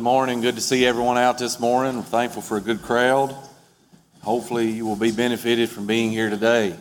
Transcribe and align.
Good 0.00 0.04
morning. 0.04 0.40
Good 0.40 0.54
to 0.54 0.62
see 0.62 0.86
everyone 0.86 1.18
out 1.18 1.36
this 1.36 1.60
morning. 1.60 1.98
I'm 1.98 2.02
thankful 2.02 2.40
for 2.40 2.56
a 2.56 2.60
good 2.62 2.80
crowd. 2.80 3.36
Hopefully, 4.22 4.70
you 4.70 4.86
will 4.86 4.96
be 4.96 5.12
benefited 5.12 5.68
from 5.68 5.86
being 5.86 6.10
here 6.10 6.30
today. 6.30 6.74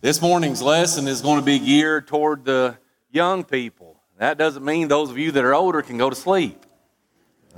This 0.00 0.22
morning's 0.22 0.62
lesson 0.62 1.08
is 1.08 1.20
going 1.20 1.40
to 1.40 1.44
be 1.44 1.58
geared 1.58 2.06
toward 2.06 2.44
the 2.44 2.78
young 3.10 3.42
people. 3.42 4.00
That 4.18 4.38
doesn't 4.38 4.64
mean 4.64 4.86
those 4.86 5.10
of 5.10 5.18
you 5.18 5.32
that 5.32 5.44
are 5.44 5.52
older 5.52 5.82
can 5.82 5.98
go 5.98 6.08
to 6.08 6.14
sleep. 6.14 6.64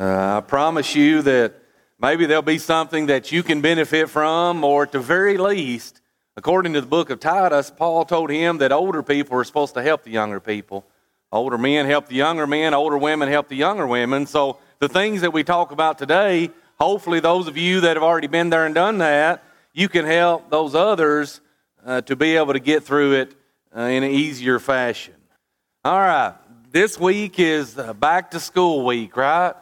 Uh, 0.00 0.38
I 0.38 0.40
promise 0.40 0.94
you 0.94 1.20
that 1.20 1.52
maybe 2.00 2.24
there'll 2.24 2.40
be 2.40 2.56
something 2.56 3.04
that 3.06 3.30
you 3.30 3.42
can 3.42 3.60
benefit 3.60 4.08
from, 4.08 4.64
or 4.64 4.84
at 4.84 4.92
the 4.92 5.00
very 5.00 5.36
least, 5.36 6.00
according 6.38 6.72
to 6.72 6.80
the 6.80 6.86
book 6.86 7.10
of 7.10 7.20
Titus, 7.20 7.70
Paul 7.70 8.06
told 8.06 8.30
him 8.30 8.56
that 8.58 8.72
older 8.72 9.02
people 9.02 9.36
are 9.36 9.44
supposed 9.44 9.74
to 9.74 9.82
help 9.82 10.04
the 10.04 10.10
younger 10.10 10.40
people. 10.40 10.86
Older 11.30 11.58
men 11.58 11.84
help 11.84 12.08
the 12.08 12.14
younger 12.14 12.46
men, 12.46 12.72
older 12.72 12.96
women 12.96 13.28
help 13.28 13.48
the 13.48 13.56
younger 13.56 13.86
women. 13.86 14.24
So 14.24 14.56
the 14.78 14.88
things 14.88 15.22
that 15.22 15.32
we 15.32 15.44
talk 15.44 15.72
about 15.72 15.98
today, 15.98 16.50
hopefully, 16.78 17.20
those 17.20 17.48
of 17.48 17.56
you 17.56 17.80
that 17.80 17.96
have 17.96 18.02
already 18.02 18.26
been 18.26 18.50
there 18.50 18.66
and 18.66 18.74
done 18.74 18.98
that, 18.98 19.42
you 19.72 19.88
can 19.88 20.04
help 20.04 20.50
those 20.50 20.74
others 20.74 21.40
uh, 21.84 22.00
to 22.02 22.16
be 22.16 22.36
able 22.36 22.52
to 22.52 22.60
get 22.60 22.84
through 22.84 23.12
it 23.12 23.34
uh, 23.76 23.82
in 23.82 24.02
an 24.02 24.10
easier 24.10 24.58
fashion. 24.58 25.14
All 25.84 25.98
right, 25.98 26.34
this 26.72 26.98
week 26.98 27.38
is 27.38 27.74
back 27.98 28.32
to 28.32 28.40
school 28.40 28.84
week, 28.84 29.16
right? 29.16 29.54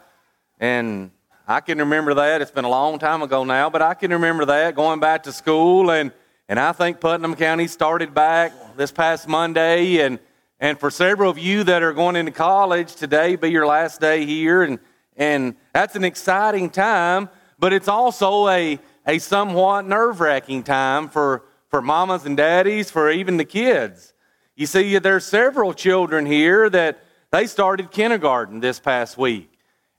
And 0.59 1.11
I 1.47 1.59
can 1.59 1.77
remember 1.77 2.15
that. 2.15 2.41
It's 2.41 2.51
been 2.51 2.65
a 2.65 2.69
long 2.69 2.97
time 2.97 3.21
ago 3.21 3.43
now, 3.43 3.69
but 3.69 3.81
I 3.81 3.93
can 3.93 4.11
remember 4.11 4.45
that 4.45 4.75
going 4.75 4.99
back 4.99 5.23
to 5.23 5.31
school. 5.31 5.91
And, 5.91 6.11
and 6.49 6.59
I 6.59 6.71
think 6.71 6.99
Putnam 6.99 7.35
County 7.35 7.67
started 7.67 8.13
back 8.13 8.51
this 8.75 8.91
past 8.91 9.27
Monday. 9.27 9.99
And, 9.99 10.17
and 10.59 10.79
for 10.79 10.89
several 10.89 11.29
of 11.29 11.37
you 11.37 11.63
that 11.65 11.83
are 11.83 11.93
going 11.93 12.15
into 12.15 12.31
college, 12.31 12.95
today 12.95 13.35
be 13.35 13.49
your 13.49 13.67
last 13.67 14.01
day 14.01 14.25
here. 14.25 14.63
And 14.63 14.79
and 15.15 15.55
that's 15.73 15.95
an 15.95 16.03
exciting 16.03 16.69
time, 16.69 17.29
but 17.57 17.73
it's 17.73 17.87
also 17.87 18.47
a, 18.49 18.79
a 19.07 19.19
somewhat 19.19 19.85
nerve 19.85 20.19
wracking 20.19 20.63
time 20.63 21.09
for, 21.09 21.43
for 21.69 21.81
mamas 21.81 22.25
and 22.25 22.35
daddies, 22.37 22.91
for 22.91 23.09
even 23.09 23.37
the 23.37 23.45
kids. 23.45 24.13
You 24.55 24.65
see, 24.65 24.97
there's 24.97 25.25
several 25.25 25.73
children 25.73 26.25
here 26.25 26.69
that 26.69 27.03
they 27.31 27.47
started 27.47 27.91
kindergarten 27.91 28.59
this 28.59 28.79
past 28.79 29.17
week. 29.17 29.51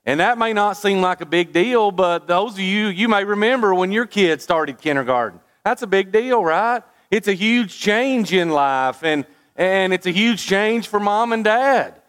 And 0.05 0.19
that 0.21 0.37
may 0.37 0.53
not 0.53 0.77
seem 0.77 1.01
like 1.01 1.21
a 1.21 1.25
big 1.25 1.51
deal, 1.51 1.91
but 1.91 2.27
those 2.27 2.53
of 2.53 2.59
you, 2.59 2.87
you 2.87 3.09
may 3.09 3.23
remember 3.23 3.75
when 3.75 3.91
your 3.91 4.05
kids 4.05 4.43
started 4.43 4.77
kindergarten. 4.77 5.41
That's 5.65 5.81
a 5.81 5.87
big 5.87 6.11
deal, 6.11 6.43
right? 6.43 6.81
It's 7.11 7.27
a 7.27 7.33
huge 7.33 7.77
change 7.77 8.31
in 8.31 8.49
life, 8.49 9.03
and, 9.03 9.25
and 9.55 9.93
it's 9.93 10.05
a 10.05 10.11
huge 10.11 10.45
change 10.45 10.87
for 10.87 10.99
mom 10.99 11.33
and 11.33 11.43
dad. 11.43 12.01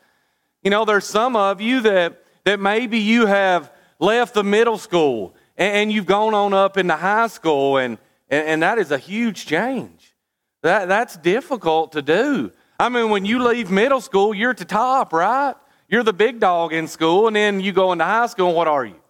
You 0.62 0.70
know, 0.70 0.84
there's 0.84 1.06
some 1.06 1.34
of 1.34 1.60
you 1.60 1.80
that 1.80 2.22
that 2.44 2.60
maybe 2.60 2.98
you 2.98 3.26
have 3.26 3.72
left 3.98 4.34
the 4.34 4.44
middle 4.44 4.78
school 4.78 5.34
and, 5.56 5.90
you've 5.90 6.06
gone 6.06 6.34
on 6.34 6.54
up 6.54 6.76
into 6.76 6.94
high 6.94 7.26
school, 7.26 7.78
and, 7.78 7.98
and, 8.30 8.46
and 8.46 8.62
that 8.62 8.78
is 8.78 8.92
a 8.92 8.98
huge 8.98 9.44
change. 9.44 10.14
That, 10.62 10.86
that's 10.86 11.16
difficult 11.16 11.92
to 11.92 12.02
do. 12.02 12.52
I 12.78 12.88
mean, 12.88 13.10
when 13.10 13.24
you 13.24 13.42
leave 13.42 13.68
middle 13.68 14.00
school, 14.00 14.32
you're 14.32 14.52
at 14.52 14.58
the 14.58 14.64
top, 14.64 15.12
right? 15.12 15.56
You're 15.88 16.04
the 16.04 16.12
big 16.12 16.38
dog 16.38 16.72
in 16.72 16.86
school, 16.86 17.26
and 17.26 17.34
then 17.34 17.58
you 17.58 17.72
go 17.72 17.90
into 17.90 18.04
high 18.04 18.26
school, 18.26 18.48
and 18.48 18.56
what 18.56 18.68
are 18.68 18.84
you? 18.84 19.00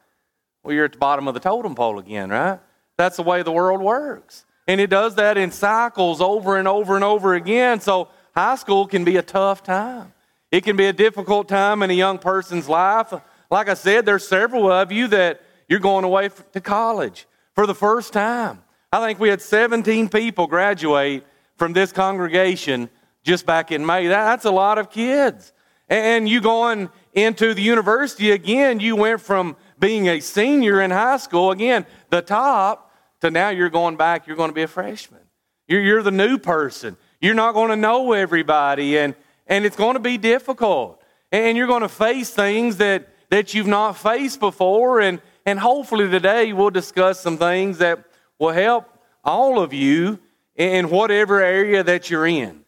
Well, 0.63 0.75
you're 0.75 0.87
at 0.87 0.93
the 0.93 0.99
bottom 0.99 1.29
of 1.29 1.35
the 1.35 1.41
totem 1.41 1.75
pole 1.75 1.99
again, 1.99 2.31
right? 2.31 2.61
That's 2.97 3.17
the 3.17 3.23
way 3.23 3.43
the 3.43 3.53
world 3.53 3.83
works. 3.83 4.47
And 4.67 4.81
it 4.81 4.91
does 4.91 5.15
that 5.17 5.39
in 5.39 5.51
cycles 5.51 6.21
over 6.21 6.57
and 6.57 6.69
over 6.69 6.95
and 6.95 7.05
over 7.05 7.35
again. 7.35 7.81
So 7.81 8.09
high 8.35 8.57
school 8.57 8.87
can 8.87 9.05
be 9.05 9.17
a 9.17 9.23
tough 9.23 9.63
time. 9.63 10.13
It 10.51 10.65
can 10.65 10.77
be 10.77 10.87
a 10.87 10.93
difficult 10.93 11.49
time 11.49 11.83
in 11.83 11.91
a 11.91 11.95
young 11.95 12.19
person's 12.19 12.69
life. 12.69 13.13
Like 13.51 13.69
I 13.69 13.75
said, 13.75 14.07
there's 14.07 14.27
several 14.27 14.71
of 14.71 14.91
you 14.91 15.09
that 15.09 15.43
you're 15.69 15.81
going 15.81 16.05
away 16.05 16.31
to 16.53 16.61
college 16.61 17.27
for 17.55 17.67
the 17.67 17.75
first 17.75 18.13
time. 18.13 18.63
I 18.91 19.05
think 19.07 19.19
we 19.19 19.29
had 19.29 19.43
17 19.43 20.09
people 20.09 20.47
graduate 20.47 21.25
from 21.57 21.75
this 21.75 21.93
congregation 21.93 22.89
just 23.23 23.45
back 23.45 23.71
in 23.71 23.85
May. 23.85 24.07
That's 24.07 24.47
a 24.47 24.51
lot 24.51 24.79
of 24.79 24.91
kids. 24.91 25.53
And 25.91 26.29
you 26.29 26.41
going 26.41 26.89
into 27.13 27.53
the 27.53 27.63
university 27.63 28.31
again, 28.31 28.81
you 28.81 28.97
went 28.97 29.21
from 29.21 29.57
being 29.79 30.09
a 30.09 30.21
senior 30.21 30.81
in 30.81 30.91
high 30.91 31.19
school, 31.19 31.51
again, 31.51 31.87
the 32.11 32.23
top, 32.23 32.93
to 33.21 33.31
now 33.31 33.51
you're 33.51 33.71
going 33.71 33.97
back, 33.97 34.27
you're 34.27 34.37
going 34.37 34.51
to 34.51 34.55
be 34.55 34.63
a 34.63 34.69
freshman. 34.69 35.21
You're, 35.67 35.83
you're 35.83 36.03
the 36.03 36.11
new 36.11 36.39
person. 36.39 36.97
You're 37.21 37.35
not 37.35 37.53
going 37.53 37.71
to 37.71 37.77
know 37.77 38.13
everybody, 38.13 38.97
and, 38.99 39.15
and 39.49 39.65
it's 39.65 39.77
going 39.77 39.95
to 39.95 40.01
be 40.01 40.19
difficult. 40.19 41.03
And 41.33 41.57
you're 41.57 41.67
going 41.67 41.83
to 41.83 41.89
face 41.89 42.31
things 42.31 42.77
that 42.77 43.09
that 43.31 43.55
you've 43.55 43.67
not 43.67 43.97
faced 43.97 44.41
before. 44.41 45.01
And, 45.01 45.21
and 45.45 45.59
hopefully 45.59 46.09
today 46.09 46.53
we'll 46.53 46.71
discuss 46.71 47.21
some 47.21 47.37
things 47.37 47.79
that 47.79 48.05
will 48.39 48.53
help 48.53 48.87
all 49.25 49.61
of 49.61 49.73
you 49.73 50.19
in 50.57 50.91
whatever 50.91 51.41
area 51.43 51.83
that 51.83 52.11
you're 52.11 52.27
in. 52.27 52.65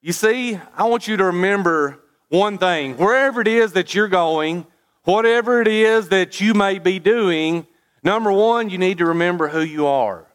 You 0.00 0.12
see, 0.12 0.58
I 0.76 0.84
want 0.84 1.08
you 1.08 1.16
to 1.16 1.24
remember 1.24 2.00
one 2.28 2.58
thing 2.58 2.96
wherever 2.96 3.40
it 3.40 3.48
is 3.48 3.72
that 3.72 3.94
you're 3.94 4.08
going, 4.08 4.66
whatever 5.04 5.60
it 5.60 5.68
is 5.68 6.08
that 6.08 6.40
you 6.40 6.54
may 6.54 6.78
be 6.78 6.98
doing, 6.98 7.66
number 8.02 8.32
one, 8.32 8.70
you 8.70 8.78
need 8.78 8.98
to 8.98 9.06
remember 9.06 9.48
who 9.48 9.60
you 9.60 9.86
are. 9.86 10.26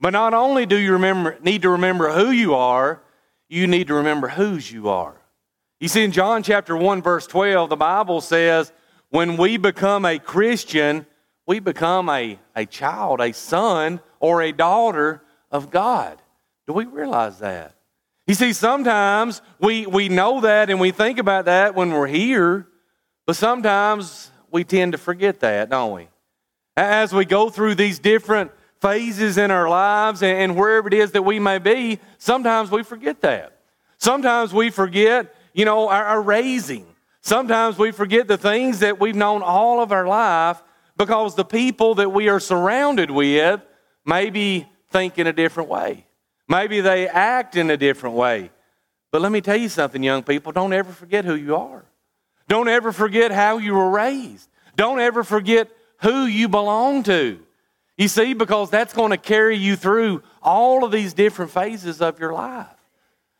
But 0.00 0.10
not 0.10 0.34
only 0.34 0.66
do 0.66 0.76
you 0.76 0.92
remember, 0.92 1.36
need 1.42 1.62
to 1.62 1.70
remember 1.70 2.12
who 2.12 2.30
you 2.30 2.54
are, 2.54 3.02
you 3.48 3.66
need 3.66 3.88
to 3.88 3.94
remember 3.94 4.28
whose 4.28 4.70
you 4.70 4.88
are. 4.88 5.16
You 5.80 5.88
see, 5.88 6.02
in 6.02 6.12
John 6.12 6.42
chapter 6.42 6.76
1, 6.76 7.02
verse 7.02 7.26
12, 7.26 7.70
the 7.70 7.76
Bible 7.76 8.20
says, 8.20 8.72
when 9.10 9.36
we 9.36 9.56
become 9.56 10.04
a 10.04 10.18
Christian, 10.18 11.06
we 11.46 11.60
become 11.60 12.08
a, 12.08 12.38
a 12.54 12.66
child, 12.66 13.20
a 13.20 13.32
son, 13.32 14.00
or 14.20 14.42
a 14.42 14.52
daughter 14.52 15.22
of 15.50 15.70
God. 15.70 16.20
Do 16.66 16.74
we 16.74 16.84
realize 16.84 17.38
that? 17.38 17.74
You 18.26 18.34
see, 18.34 18.52
sometimes 18.52 19.40
we, 19.58 19.86
we 19.86 20.10
know 20.10 20.42
that 20.42 20.68
and 20.68 20.78
we 20.78 20.90
think 20.90 21.18
about 21.18 21.46
that 21.46 21.74
when 21.74 21.92
we're 21.92 22.06
here, 22.06 22.66
but 23.26 23.36
sometimes 23.36 24.30
we 24.50 24.64
tend 24.64 24.92
to 24.92 24.98
forget 24.98 25.40
that, 25.40 25.70
don't 25.70 25.94
we? 25.94 26.08
As 26.76 27.14
we 27.14 27.24
go 27.24 27.48
through 27.48 27.76
these 27.76 27.98
different 27.98 28.50
phases 28.80 29.38
in 29.38 29.50
our 29.50 29.68
lives 29.68 30.22
and 30.22 30.56
wherever 30.56 30.88
it 30.88 30.94
is 30.94 31.12
that 31.12 31.22
we 31.22 31.38
may 31.38 31.58
be, 31.58 31.98
sometimes 32.18 32.70
we 32.70 32.82
forget 32.82 33.20
that. 33.22 33.58
Sometimes 33.98 34.52
we 34.52 34.70
forget, 34.70 35.34
you 35.52 35.64
know, 35.64 35.88
our, 35.88 36.04
our 36.04 36.22
raising. 36.22 36.86
Sometimes 37.20 37.76
we 37.76 37.90
forget 37.90 38.28
the 38.28 38.38
things 38.38 38.80
that 38.80 39.00
we've 39.00 39.16
known 39.16 39.42
all 39.42 39.82
of 39.82 39.92
our 39.92 40.06
life 40.06 40.62
because 40.96 41.34
the 41.34 41.44
people 41.44 41.96
that 41.96 42.12
we 42.12 42.28
are 42.28 42.40
surrounded 42.40 43.10
with 43.10 43.60
maybe 44.04 44.68
think 44.90 45.18
in 45.18 45.26
a 45.26 45.32
different 45.32 45.68
way. 45.68 46.06
Maybe 46.48 46.80
they 46.80 47.08
act 47.08 47.56
in 47.56 47.70
a 47.70 47.76
different 47.76 48.16
way. 48.16 48.50
But 49.10 49.20
let 49.20 49.32
me 49.32 49.40
tell 49.40 49.56
you 49.56 49.68
something, 49.68 50.02
young 50.02 50.22
people 50.22 50.52
don't 50.52 50.72
ever 50.72 50.92
forget 50.92 51.24
who 51.24 51.34
you 51.34 51.56
are. 51.56 51.84
Don't 52.46 52.68
ever 52.68 52.92
forget 52.92 53.30
how 53.30 53.58
you 53.58 53.74
were 53.74 53.90
raised. 53.90 54.48
Don't 54.76 55.00
ever 55.00 55.24
forget 55.24 55.70
who 56.00 56.24
you 56.24 56.48
belong 56.48 57.02
to. 57.04 57.40
You 57.98 58.06
see, 58.06 58.32
because 58.32 58.70
that's 58.70 58.94
going 58.94 59.10
to 59.10 59.16
carry 59.16 59.56
you 59.56 59.74
through 59.74 60.22
all 60.40 60.84
of 60.84 60.92
these 60.92 61.12
different 61.12 61.50
phases 61.50 62.00
of 62.00 62.20
your 62.20 62.32
life. 62.32 62.68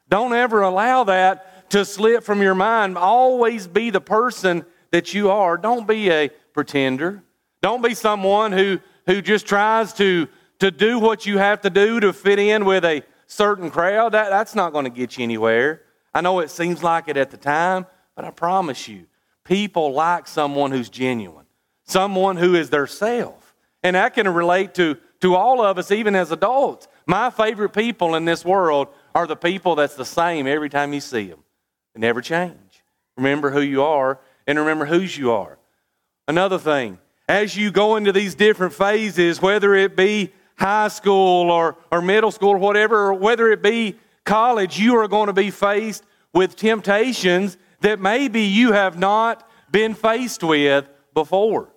Don't 0.08 0.34
ever 0.34 0.62
allow 0.62 1.04
that 1.04 1.70
to 1.70 1.84
slip 1.84 2.24
from 2.24 2.42
your 2.42 2.56
mind. 2.56 2.98
Always 2.98 3.68
be 3.68 3.90
the 3.90 4.00
person 4.00 4.64
that 4.90 5.14
you 5.14 5.30
are. 5.30 5.56
Don't 5.56 5.86
be 5.86 6.10
a 6.10 6.30
pretender. 6.52 7.22
Don't 7.62 7.82
be 7.82 7.94
someone 7.94 8.50
who, 8.50 8.80
who 9.06 9.22
just 9.22 9.46
tries 9.46 9.92
to, 9.94 10.26
to 10.58 10.72
do 10.72 10.98
what 10.98 11.24
you 11.24 11.38
have 11.38 11.60
to 11.60 11.70
do 11.70 12.00
to 12.00 12.12
fit 12.12 12.40
in 12.40 12.64
with 12.64 12.84
a 12.84 13.04
certain 13.28 13.70
crowd. 13.70 14.12
That, 14.12 14.30
that's 14.30 14.56
not 14.56 14.72
going 14.72 14.86
to 14.86 14.90
get 14.90 15.18
you 15.18 15.22
anywhere. 15.22 15.82
I 16.12 16.20
know 16.20 16.40
it 16.40 16.50
seems 16.50 16.82
like 16.82 17.06
it 17.06 17.16
at 17.16 17.30
the 17.30 17.36
time, 17.36 17.86
but 18.16 18.24
I 18.24 18.30
promise 18.30 18.88
you, 18.88 19.06
people 19.44 19.92
like 19.92 20.26
someone 20.26 20.72
who's 20.72 20.88
genuine, 20.88 21.46
someone 21.84 22.36
who 22.36 22.56
is 22.56 22.70
their 22.70 22.88
self. 22.88 23.47
And 23.82 23.96
that 23.96 24.14
can 24.14 24.28
relate 24.28 24.74
to, 24.74 24.96
to 25.20 25.34
all 25.34 25.60
of 25.60 25.78
us, 25.78 25.90
even 25.90 26.14
as 26.14 26.32
adults. 26.32 26.88
My 27.06 27.30
favorite 27.30 27.70
people 27.70 28.14
in 28.14 28.24
this 28.24 28.44
world 28.44 28.88
are 29.14 29.26
the 29.26 29.36
people 29.36 29.76
that's 29.76 29.94
the 29.94 30.04
same 30.04 30.46
every 30.46 30.68
time 30.68 30.92
you 30.92 31.00
see 31.00 31.26
them 31.26 31.42
They 31.94 32.00
never 32.00 32.20
change. 32.20 32.82
Remember 33.16 33.50
who 33.50 33.60
you 33.60 33.82
are 33.82 34.20
and 34.46 34.58
remember 34.58 34.86
whose 34.86 35.16
you 35.16 35.32
are. 35.32 35.58
Another 36.26 36.58
thing, 36.58 36.98
as 37.28 37.56
you 37.56 37.70
go 37.70 37.96
into 37.96 38.12
these 38.12 38.34
different 38.34 38.72
phases, 38.72 39.40
whether 39.40 39.74
it 39.74 39.96
be 39.96 40.32
high 40.56 40.88
school 40.88 41.50
or, 41.50 41.76
or 41.90 42.02
middle 42.02 42.30
school 42.30 42.50
or 42.50 42.58
whatever, 42.58 43.06
or 43.06 43.14
whether 43.14 43.50
it 43.50 43.62
be 43.62 43.96
college, 44.24 44.78
you 44.78 44.96
are 44.96 45.08
going 45.08 45.28
to 45.28 45.32
be 45.32 45.50
faced 45.50 46.04
with 46.32 46.56
temptations 46.56 47.56
that 47.80 48.00
maybe 48.00 48.42
you 48.42 48.72
have 48.72 48.98
not 48.98 49.48
been 49.70 49.94
faced 49.94 50.42
with 50.42 50.86
before. 51.14 51.70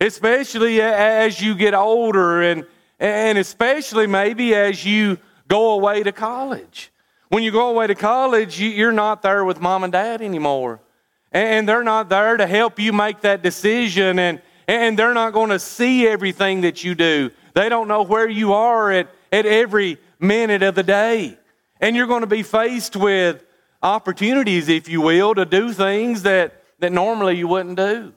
Especially 0.00 0.80
as 0.80 1.40
you 1.40 1.54
get 1.54 1.74
older 1.74 2.42
and, 2.42 2.66
and 2.98 3.38
especially 3.38 4.06
maybe 4.06 4.54
as 4.54 4.84
you 4.84 5.18
go 5.46 5.72
away 5.72 6.02
to 6.02 6.12
college. 6.12 6.90
When 7.28 7.42
you 7.42 7.52
go 7.52 7.68
away 7.68 7.86
to 7.86 7.94
college, 7.94 8.60
you're 8.60 8.92
not 8.92 9.22
there 9.22 9.44
with 9.44 9.60
mom 9.60 9.84
and 9.84 9.92
dad 9.92 10.22
anymore. 10.22 10.80
and 11.32 11.68
they're 11.68 11.84
not 11.84 12.08
there 12.08 12.36
to 12.36 12.46
help 12.46 12.78
you 12.78 12.92
make 12.92 13.20
that 13.20 13.42
decision, 13.42 14.18
and, 14.18 14.42
and 14.66 14.98
they're 14.98 15.14
not 15.14 15.32
going 15.32 15.50
to 15.50 15.58
see 15.58 16.06
everything 16.06 16.62
that 16.62 16.82
you 16.82 16.94
do. 16.94 17.30
They 17.54 17.68
don't 17.68 17.88
know 17.88 18.02
where 18.02 18.28
you 18.28 18.52
are 18.52 18.90
at, 18.90 19.08
at 19.32 19.46
every 19.46 19.98
minute 20.18 20.62
of 20.62 20.74
the 20.74 20.82
day. 20.82 21.38
And 21.80 21.96
you're 21.96 22.06
going 22.06 22.22
to 22.22 22.26
be 22.26 22.42
faced 22.42 22.96
with 22.96 23.44
opportunities, 23.82 24.68
if 24.68 24.88
you 24.88 25.00
will, 25.00 25.34
to 25.34 25.44
do 25.44 25.72
things 25.72 26.22
that, 26.22 26.62
that 26.80 26.92
normally 26.92 27.36
you 27.36 27.48
wouldn't 27.48 27.76
do. 27.76 28.12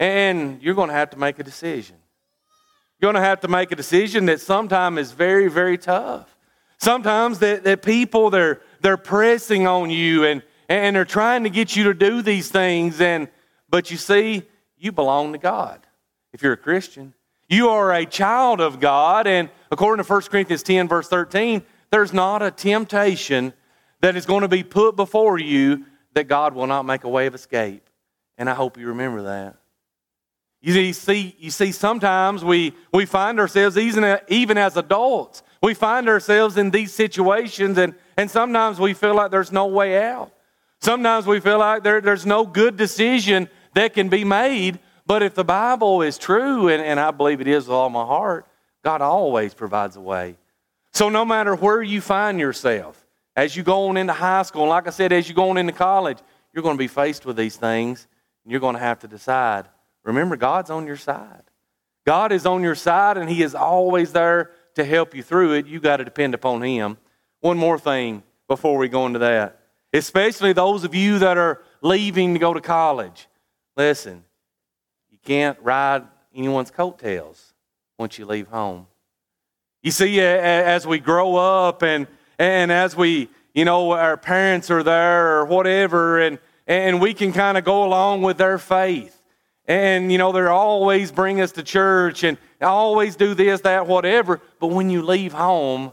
And 0.00 0.62
you're 0.62 0.74
going 0.74 0.88
to 0.88 0.94
have 0.94 1.10
to 1.10 1.18
make 1.18 1.38
a 1.38 1.44
decision. 1.44 1.94
You're 2.98 3.12
going 3.12 3.22
to 3.22 3.28
have 3.28 3.40
to 3.40 3.48
make 3.48 3.70
a 3.70 3.76
decision 3.76 4.26
that 4.26 4.40
sometimes 4.40 4.98
is 4.98 5.12
very, 5.12 5.48
very 5.48 5.76
tough. 5.76 6.34
Sometimes 6.78 7.38
that, 7.40 7.64
that 7.64 7.82
people, 7.82 8.30
they're, 8.30 8.62
they're 8.80 8.96
pressing 8.96 9.66
on 9.66 9.90
you 9.90 10.24
and, 10.24 10.42
and 10.70 10.96
they're 10.96 11.04
trying 11.04 11.44
to 11.44 11.50
get 11.50 11.76
you 11.76 11.84
to 11.84 11.94
do 11.94 12.22
these 12.22 12.48
things. 12.50 12.98
And, 12.98 13.28
but 13.68 13.90
you 13.90 13.98
see, 13.98 14.44
you 14.78 14.90
belong 14.90 15.32
to 15.32 15.38
God 15.38 15.86
if 16.32 16.42
you're 16.42 16.54
a 16.54 16.56
Christian. 16.58 17.12
You 17.50 17.68
are 17.68 17.92
a 17.92 18.06
child 18.06 18.62
of 18.62 18.80
God. 18.80 19.26
And 19.26 19.50
according 19.70 20.02
to 20.02 20.10
1 20.10 20.22
Corinthians 20.22 20.62
10, 20.62 20.88
verse 20.88 21.08
13, 21.08 21.62
there's 21.90 22.14
not 22.14 22.40
a 22.40 22.50
temptation 22.50 23.52
that 24.00 24.16
is 24.16 24.24
going 24.24 24.42
to 24.42 24.48
be 24.48 24.62
put 24.62 24.96
before 24.96 25.38
you 25.38 25.84
that 26.14 26.24
God 26.24 26.54
will 26.54 26.66
not 26.66 26.86
make 26.86 27.04
a 27.04 27.08
way 27.08 27.26
of 27.26 27.34
escape. 27.34 27.90
And 28.38 28.48
I 28.48 28.54
hope 28.54 28.78
you 28.78 28.86
remember 28.86 29.24
that. 29.24 29.59
You 30.62 30.92
see, 30.92 31.34
you 31.38 31.50
see 31.50 31.72
sometimes 31.72 32.44
we, 32.44 32.74
we 32.92 33.06
find 33.06 33.40
ourselves, 33.40 33.78
even, 33.78 34.18
even 34.28 34.58
as 34.58 34.76
adults, 34.76 35.42
we 35.62 35.74
find 35.74 36.08
ourselves 36.08 36.56
in 36.56 36.70
these 36.70 36.92
situations, 36.92 37.78
and, 37.78 37.94
and 38.16 38.30
sometimes 38.30 38.78
we 38.78 38.94
feel 38.94 39.14
like 39.14 39.30
there's 39.30 39.52
no 39.52 39.66
way 39.66 40.02
out. 40.02 40.32
Sometimes 40.80 41.26
we 41.26 41.40
feel 41.40 41.58
like 41.58 41.82
there, 41.82 42.00
there's 42.00 42.24
no 42.24 42.46
good 42.46 42.76
decision 42.76 43.48
that 43.74 43.94
can 43.94 44.08
be 44.08 44.24
made. 44.24 44.78
But 45.06 45.22
if 45.22 45.34
the 45.34 45.44
Bible 45.44 46.02
is 46.02 46.18
true, 46.18 46.68
and, 46.68 46.82
and 46.82 46.98
I 46.98 47.10
believe 47.10 47.40
it 47.40 47.48
is 47.48 47.66
with 47.66 47.74
all 47.74 47.90
my 47.90 48.04
heart, 48.04 48.46
God 48.82 49.02
always 49.02 49.52
provides 49.52 49.96
a 49.96 50.00
way. 50.00 50.36
So 50.92 51.08
no 51.08 51.24
matter 51.24 51.54
where 51.54 51.82
you 51.82 52.00
find 52.00 52.38
yourself, 52.38 53.06
as 53.36 53.56
you 53.56 53.62
go 53.62 53.88
on 53.88 53.96
into 53.96 54.12
high 54.12 54.42
school, 54.42 54.62
and 54.62 54.70
like 54.70 54.86
I 54.86 54.90
said, 54.90 55.12
as 55.12 55.28
you 55.28 55.34
go 55.34 55.50
on 55.50 55.56
into 55.56 55.72
college, 55.72 56.18
you're 56.52 56.62
going 56.62 56.76
to 56.76 56.82
be 56.82 56.88
faced 56.88 57.26
with 57.26 57.36
these 57.36 57.56
things, 57.56 58.06
and 58.44 58.50
you're 58.50 58.60
going 58.60 58.74
to 58.74 58.80
have 58.80 58.98
to 59.00 59.08
decide. 59.08 59.66
Remember, 60.04 60.36
God's 60.36 60.70
on 60.70 60.86
your 60.86 60.96
side. 60.96 61.42
God 62.06 62.32
is 62.32 62.46
on 62.46 62.62
your 62.62 62.74
side, 62.74 63.16
and 63.16 63.28
He 63.28 63.42
is 63.42 63.54
always 63.54 64.12
there 64.12 64.50
to 64.74 64.84
help 64.84 65.14
you 65.14 65.22
through 65.22 65.52
it. 65.54 65.66
You 65.66 65.80
got 65.80 65.98
to 65.98 66.04
depend 66.04 66.34
upon 66.34 66.62
Him. 66.62 66.96
One 67.40 67.58
more 67.58 67.78
thing 67.78 68.22
before 68.48 68.78
we 68.78 68.88
go 68.88 69.06
into 69.06 69.20
that, 69.20 69.60
especially 69.92 70.52
those 70.52 70.84
of 70.84 70.94
you 70.94 71.18
that 71.20 71.38
are 71.38 71.62
leaving 71.82 72.34
to 72.34 72.40
go 72.40 72.52
to 72.52 72.60
college. 72.60 73.28
Listen, 73.76 74.24
you 75.10 75.18
can't 75.22 75.58
ride 75.62 76.04
anyone's 76.34 76.70
coattails 76.70 77.52
once 77.98 78.18
you 78.18 78.26
leave 78.26 78.48
home. 78.48 78.86
You 79.82 79.90
see, 79.90 80.20
as 80.20 80.86
we 80.86 80.98
grow 80.98 81.36
up 81.36 81.82
and, 81.82 82.06
and 82.38 82.70
as 82.70 82.96
we, 82.96 83.30
you 83.54 83.64
know, 83.64 83.92
our 83.92 84.16
parents 84.16 84.70
are 84.70 84.82
there 84.82 85.38
or 85.38 85.44
whatever, 85.46 86.20
and, 86.20 86.38
and 86.66 87.00
we 87.00 87.14
can 87.14 87.32
kind 87.32 87.56
of 87.56 87.64
go 87.64 87.84
along 87.84 88.22
with 88.22 88.36
their 88.36 88.58
faith. 88.58 89.19
And, 89.70 90.10
you 90.10 90.18
know, 90.18 90.32
they're 90.32 90.50
always 90.50 91.12
bring 91.12 91.40
us 91.40 91.52
to 91.52 91.62
church 91.62 92.24
and 92.24 92.38
always 92.60 93.14
do 93.14 93.34
this, 93.34 93.60
that, 93.60 93.86
whatever. 93.86 94.40
But 94.58 94.66
when 94.66 94.90
you 94.90 95.00
leave 95.00 95.32
home, 95.32 95.92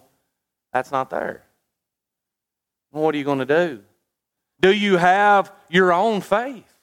that's 0.73 0.91
not 0.91 1.11
there. 1.11 1.43
What 2.89 3.13
are 3.13 3.19
you 3.19 3.23
going 3.23 3.37
to 3.37 3.45
do? 3.45 3.83
Do 4.61 4.73
you 4.73 4.97
have 4.97 5.51
your 5.69 5.93
own 5.93 6.21
faith? 6.21 6.73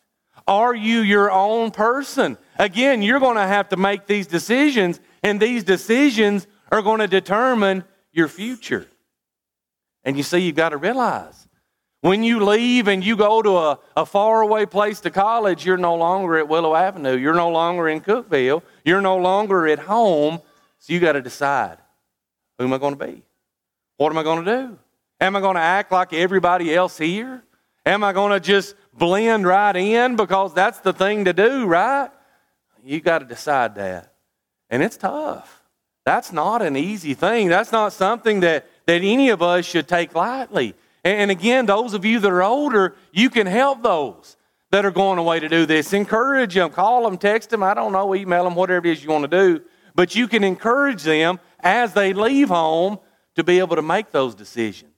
Are 0.47 0.73
you 0.73 1.01
your 1.01 1.33
own 1.33 1.73
person? 1.73 2.39
Again, 2.61 3.03
you're 3.03 3.19
going 3.19 3.39
to 3.39 3.43
have 3.43 3.71
to 3.71 3.77
make 3.77 4.07
these 4.07 4.29
decisions, 4.29 5.01
and 5.25 5.41
these 5.41 5.65
decisions 5.65 6.47
are 6.71 6.81
going 6.81 7.01
to 7.01 7.09
determine 7.09 7.83
your 8.13 8.29
future. 8.29 8.87
And 10.05 10.17
you 10.17 10.23
see, 10.23 10.39
you've 10.39 10.55
got 10.55 10.69
to 10.69 10.77
realize 10.77 11.44
when 12.05 12.23
you 12.23 12.45
leave 12.45 12.87
and 12.87 13.03
you 13.03 13.17
go 13.17 13.41
to 13.41 13.57
a, 13.57 13.79
a 13.97 14.05
faraway 14.05 14.67
place 14.67 15.01
to 15.01 15.11
college, 15.11 15.65
you're 15.65 15.79
no 15.79 15.95
longer 15.95 16.37
at 16.37 16.47
Willow 16.47 16.75
Avenue. 16.75 17.17
You're 17.17 17.33
no 17.33 17.49
longer 17.49 17.89
in 17.89 18.03
Cookeville. 18.03 18.61
You're 18.85 19.01
no 19.01 19.17
longer 19.17 19.67
at 19.67 19.79
home. 19.79 20.39
So 20.81 20.93
you 20.93 21.01
got 21.01 21.13
to 21.13 21.23
decide 21.23 21.79
who 22.59 22.67
am 22.67 22.75
I 22.75 22.79
going 22.79 22.95
to 22.95 23.07
be? 23.07 23.23
What 23.97 24.13
am 24.13 24.19
I 24.19 24.23
going 24.23 24.45
to 24.45 24.55
do? 24.55 24.79
Am 25.19 25.35
I 25.35 25.41
going 25.41 25.55
to 25.55 25.63
act 25.63 25.93
like 25.93 26.13
everybody 26.13 26.75
else 26.75 26.99
here? 26.99 27.43
Am 27.87 28.05
I 28.05 28.13
going 28.13 28.33
to 28.33 28.41
just 28.41 28.75
blend 28.93 29.47
right 29.47 29.75
in 29.75 30.17
because 30.17 30.53
that's 30.53 30.81
the 30.81 30.93
thing 30.93 31.25
to 31.25 31.33
do, 31.33 31.65
right? 31.65 32.11
You 32.85 33.01
got 33.01 33.21
to 33.21 33.25
decide 33.25 33.77
that. 33.77 34.13
And 34.69 34.83
it's 34.83 34.99
tough. 34.99 35.63
That's 36.05 36.35
not 36.35 36.61
an 36.61 36.77
easy 36.77 37.15
thing. 37.15 37.49
That's 37.49 37.73
not 37.73 37.95
something 37.95 38.41
that, 38.41 38.67
that 38.85 39.01
any 39.03 39.31
of 39.31 39.41
us 39.41 39.65
should 39.65 39.89
take 39.89 40.15
lightly. 40.15 40.75
And, 41.05 41.31
again, 41.31 41.67
those 41.67 41.93
of 41.93 42.05
you 42.05 42.19
that 42.21 42.33
are 42.33 42.43
older, 42.43 42.97
you 43.13 43.29
can 43.29 43.47
help 43.47 43.83
those 43.83 44.37
that 44.71 44.87
are 44.87 44.91
going 44.91 45.19
away 45.19 45.39
to 45.39 45.49
do 45.49 45.67
this. 45.67 45.93
Encourage 45.93 46.55
them, 46.55 46.71
call 46.71 47.05
them, 47.05 47.19
text 47.19 47.51
them, 47.51 47.63
I 47.63 47.75
don't 47.75 47.93
know, 47.93 48.15
email 48.15 48.45
them, 48.45 48.55
whatever 48.55 48.87
it 48.87 48.93
is 48.93 49.05
you 49.05 49.11
want 49.11 49.31
to 49.31 49.37
do. 49.37 49.63
But 49.95 50.17
you 50.17 50.27
can 50.27 50.43
encourage 50.43 51.03
them 51.03 51.39
as 51.61 51.93
they 51.93 52.13
leave 52.13 52.49
home 52.49 52.99
to 53.37 53.45
be 53.45 53.59
able 53.59 53.77
to 53.77 53.83
make 53.83 54.11
those 54.11 54.35
decisions. 54.35 54.91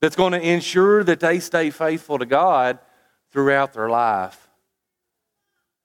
That's 0.00 0.16
going 0.16 0.32
to 0.32 0.40
ensure 0.40 1.02
that 1.04 1.20
they 1.20 1.40
stay 1.40 1.70
faithful 1.70 2.18
to 2.18 2.26
God 2.26 2.78
throughout 3.32 3.72
their 3.72 3.88
life. 3.88 4.48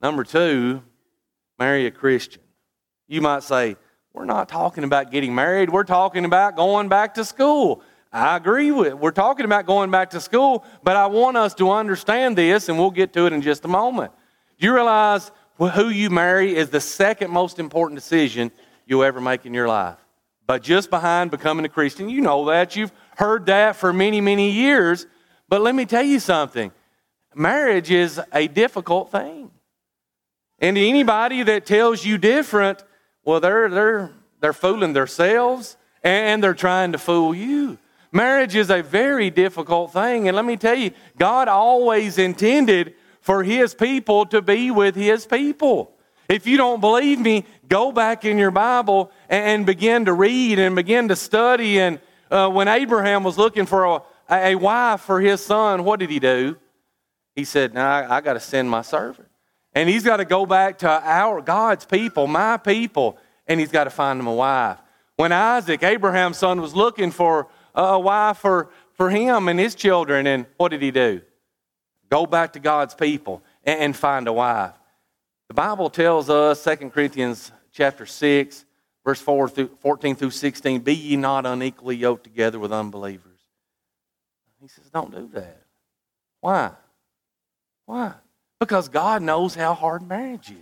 Number 0.02 0.24
two, 0.24 0.84
marry 1.58 1.86
a 1.86 1.92
Christian. 1.92 2.42
You 3.08 3.22
might 3.22 3.44
say, 3.44 3.78
we're 4.14 4.26
not 4.26 4.50
talking 4.50 4.84
about 4.84 5.12
getting 5.12 5.34
married. 5.34 5.70
We're 5.70 5.84
talking 5.84 6.26
about 6.26 6.56
going 6.56 6.90
back 6.90 7.14
to 7.16 7.26
school. 7.26 7.82
I 8.12 8.38
agree 8.38 8.72
with. 8.72 8.96
We're 8.96 9.12
talking 9.12 9.46
about 9.46 9.68
going 9.68 9.92
back 9.92 10.12
to 10.12 10.22
school, 10.22 10.66
but 10.82 10.96
I 10.96 11.06
want 11.08 11.38
us 11.38 11.54
to 11.56 11.72
understand 11.72 12.38
this, 12.38 12.68
and 12.68 12.80
we'll 12.80 12.92
get 12.92 13.14
to 13.14 13.28
it 13.28 13.34
in 13.34 13.42
just 13.42 13.66
a 13.66 13.68
moment. 13.68 14.12
Do 14.60 14.66
you 14.66 14.74
realize 14.74 15.32
who 15.58 15.90
you 15.90 16.10
marry 16.10 16.56
is 16.56 16.70
the 16.70 16.82
second 16.82 17.30
most 17.32 17.60
important 17.60 18.00
decision 18.00 18.52
you'll 18.88 19.04
ever 19.04 19.22
make 19.22 19.46
in 19.46 19.54
your 19.54 19.68
life? 19.68 19.98
But 20.48 20.64
just 20.64 20.90
behind 20.90 21.30
becoming 21.30 21.66
a 21.66 21.70
Christian, 21.70 22.10
you 22.10 22.22
know 22.22 22.46
that. 22.46 22.76
You've 22.76 22.92
heard 23.18 23.46
that 23.46 23.76
for 23.76 23.94
many, 23.94 24.22
many 24.22 24.50
years. 24.50 25.06
But 25.48 25.62
let 25.62 25.76
me 25.76 25.86
tell 25.86 26.04
you 26.04 26.20
something 26.20 26.72
marriage 27.36 27.92
is 27.92 28.20
a 28.34 28.48
difficult 28.48 29.12
thing. 29.12 29.52
And 30.58 30.78
anybody 30.78 31.44
that 31.44 31.66
tells 31.68 32.04
you 32.04 32.18
different, 32.18 32.84
well, 33.24 33.40
they're, 33.40 33.70
they're, 33.70 34.12
they're 34.42 34.54
fooling 34.54 34.94
themselves 34.94 35.78
and 36.04 36.44
they're 36.44 36.54
trying 36.56 36.92
to 36.94 36.98
fool 36.98 37.36
you. 37.36 37.78
Marriage 38.12 38.56
is 38.56 38.70
a 38.70 38.82
very 38.82 39.30
difficult 39.30 39.94
thing. 39.94 40.28
And 40.28 40.36
let 40.36 40.46
me 40.46 40.58
tell 40.58 40.76
you, 40.76 40.92
God 41.18 41.48
always 41.48 42.18
intended 42.18 42.96
for 43.22 43.44
His 43.44 43.74
people 43.76 44.26
to 44.28 44.42
be 44.42 44.72
with 44.72 44.96
His 44.96 45.26
people. 45.26 45.94
If 46.30 46.46
you 46.46 46.58
don't 46.58 46.80
believe 46.80 47.20
me, 47.20 47.46
go 47.68 47.92
back 47.92 48.24
in 48.24 48.38
your 48.38 48.52
Bible 48.52 49.12
and 49.30 49.66
begin 49.66 50.06
to 50.06 50.14
read 50.14 50.60
and 50.60 50.76
begin 50.76 51.08
to 51.08 51.16
study. 51.16 51.80
And 51.80 52.00
uh, 52.30 52.50
when 52.50 52.68
Abraham 52.68 53.24
was 53.24 53.38
looking 53.38 53.66
for 53.66 53.86
a, 53.86 54.02
a 54.30 54.56
wife 54.56 55.02
for 55.02 55.20
his 55.20 55.44
son, 55.44 55.84
what 55.84 56.00
did 56.00 56.12
he 56.12 56.20
do? 56.20 56.56
He 57.36 57.46
said, 57.46 57.74
Now 57.74 57.90
I, 57.90 58.18
I 58.18 58.22
got 58.22 58.34
to 58.34 58.40
send 58.40 58.70
my 58.70 58.84
servant. 58.84 59.28
And 59.74 59.90
he's 59.90 60.04
got 60.04 60.18
to 60.18 60.26
go 60.26 60.46
back 60.46 60.80
to 60.80 60.88
our 60.90 61.42
God's 61.42 61.86
people, 61.86 62.28
my 62.28 62.58
people, 62.58 63.18
and 63.48 63.60
he's 63.60 63.72
got 63.72 63.86
to 63.86 63.90
find 63.90 64.20
him 64.20 64.28
a 64.28 64.34
wife. 64.34 64.78
When 65.16 65.32
Isaac, 65.32 65.84
Abraham's 65.84 66.38
son, 66.38 66.62
was 66.62 66.76
looking 66.76 67.10
for 67.10 67.48
a 67.84 68.00
wife 68.00 68.38
for, 68.38 68.70
for 68.94 69.10
him 69.10 69.48
and 69.48 69.60
his 69.60 69.76
children, 69.76 70.28
and 70.28 70.46
what 70.58 70.70
did 70.70 70.82
he 70.82 70.92
do? 70.92 71.22
Go 72.10 72.26
back 72.26 72.54
to 72.54 72.60
God's 72.60 72.94
people 72.94 73.42
and, 73.64 73.80
and 73.80 73.96
find 73.96 74.28
a 74.28 74.34
wife. 74.34 74.74
The 75.48 75.54
Bible 75.54 75.90
tells 75.90 76.30
us, 76.30 76.64
2 76.64 76.90
Corinthians 76.90 77.52
chapter 77.72 78.06
6, 78.06 78.66
verse 79.06 79.22
4 79.22 79.50
through, 79.50 79.72
14 79.80 80.16
through 80.16 80.32
16, 80.32 80.82
be 80.82 80.94
ye 80.94 81.16
not 81.16 81.46
unequally 81.46 81.96
yoked 81.96 82.24
together 82.24 82.60
with 82.60 82.74
unbelievers. 82.74 83.40
He 84.62 84.68
says, 84.68 84.90
don't 84.90 85.12
do 85.12 85.30
that. 85.34 85.62
Why? 86.42 86.72
Why? 87.86 88.14
Because 88.60 88.90
God 88.90 89.22
knows 89.22 89.56
how 89.56 89.74
hard 89.74 90.06
marriage 90.08 90.52
is. 90.52 90.58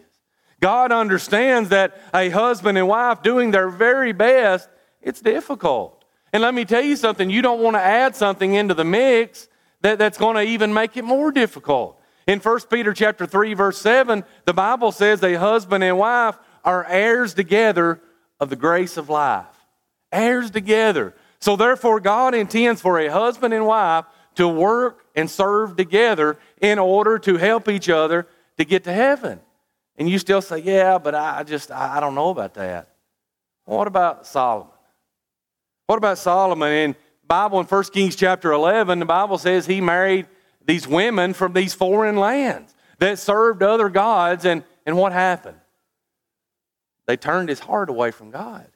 God 0.59 0.91
understands 0.91 1.69
that 1.69 2.00
a 2.13 2.29
husband 2.29 2.77
and 2.77 2.88
wife 2.88 3.24
doing 3.24 3.51
their 3.51 3.69
very 3.69 4.12
best, 4.12 4.69
it's 5.01 5.21
difficult. 5.21 5.97
And 6.34 6.43
let 6.43 6.53
me 6.53 6.65
tell 6.65 6.81
you 6.81 6.96
something, 6.96 7.29
you 7.29 7.41
don't 7.41 7.62
want 7.62 7.75
to 7.75 7.81
add 7.81 8.15
something 8.15 8.53
into 8.53 8.74
the 8.74 8.84
mix 8.84 9.48
that, 9.81 9.98
that's 9.98 10.17
going 10.17 10.36
to 10.36 10.41
even 10.41 10.74
make 10.74 10.98
it 10.98 11.03
more 11.03 11.31
difficult. 11.31 12.00
In 12.27 12.39
1 12.39 12.60
Peter 12.69 12.93
chapter 12.93 13.25
3, 13.25 13.53
verse 13.53 13.77
7, 13.79 14.24
the 14.46 14.53
Bible 14.53 14.91
says 14.91 15.24
a 15.24 15.36
husband 15.36 15.84
and 15.84 15.98
wife 15.98 16.38
are 16.65 16.86
heirs 16.86 17.34
together 17.34 18.01
of 18.39 18.50
the 18.50 18.57
grace 18.57 18.98
of 18.98 19.10
life. 19.10 19.46
Heirs 20.12 20.51
together. 20.51 21.15
So 21.39 21.55
therefore, 21.55 22.00
God 22.01 22.36
intends 22.36 22.81
for 22.81 23.00
a 23.00 23.07
husband 23.07 23.53
and 23.53 23.65
wife 23.65 24.05
to 24.36 24.48
work 24.48 25.05
and 25.15 25.29
serve 25.29 25.77
together 25.77 26.38
in 26.62 26.79
order 26.79 27.17
to 27.19 27.38
help 27.38 27.69
each 27.69 27.89
other 27.89 28.27
to 28.57 28.65
get 28.65 28.84
to 28.84 28.93
heaven. 28.93 29.39
And 29.98 30.10
you 30.10 30.19
still 30.19 30.41
say, 30.41 30.60
yeah, 30.60 30.98
but 30.98 31.15
I 31.15 31.43
just, 31.43 31.72
I 31.72 32.00
don't 32.00 32.15
know 32.15 32.29
about 32.29 32.53
that. 32.55 32.89
What 33.65 33.88
about 33.88 34.27
Solomon? 34.27 34.74
What 35.88 35.98
about 35.98 36.17
Solomon? 36.17 36.72
In 36.72 36.96
Bible 37.27 37.60
in 37.60 37.65
1 37.65 37.84
Kings 37.86 38.15
chapter 38.15 38.51
11, 38.51 39.00
the 39.00 39.06
Bible 39.06 39.38
says 39.38 39.65
he 39.65 39.82
married 39.82 40.27
these 40.65 40.88
women 40.88 41.34
from 41.34 41.53
these 41.53 41.74
foreign 41.74 42.17
lands 42.17 42.75
that 43.00 43.20
served 43.20 43.63
other 43.63 43.89
gods. 43.89 44.46
And, 44.46 44.63
and 44.86 44.98
what 44.98 45.13
happened? 45.13 45.58
They 47.06 47.17
turned 47.17 47.50
his 47.50 47.62
heart 47.62 47.89
away 47.89 48.12
from 48.12 48.32
God. 48.32 48.67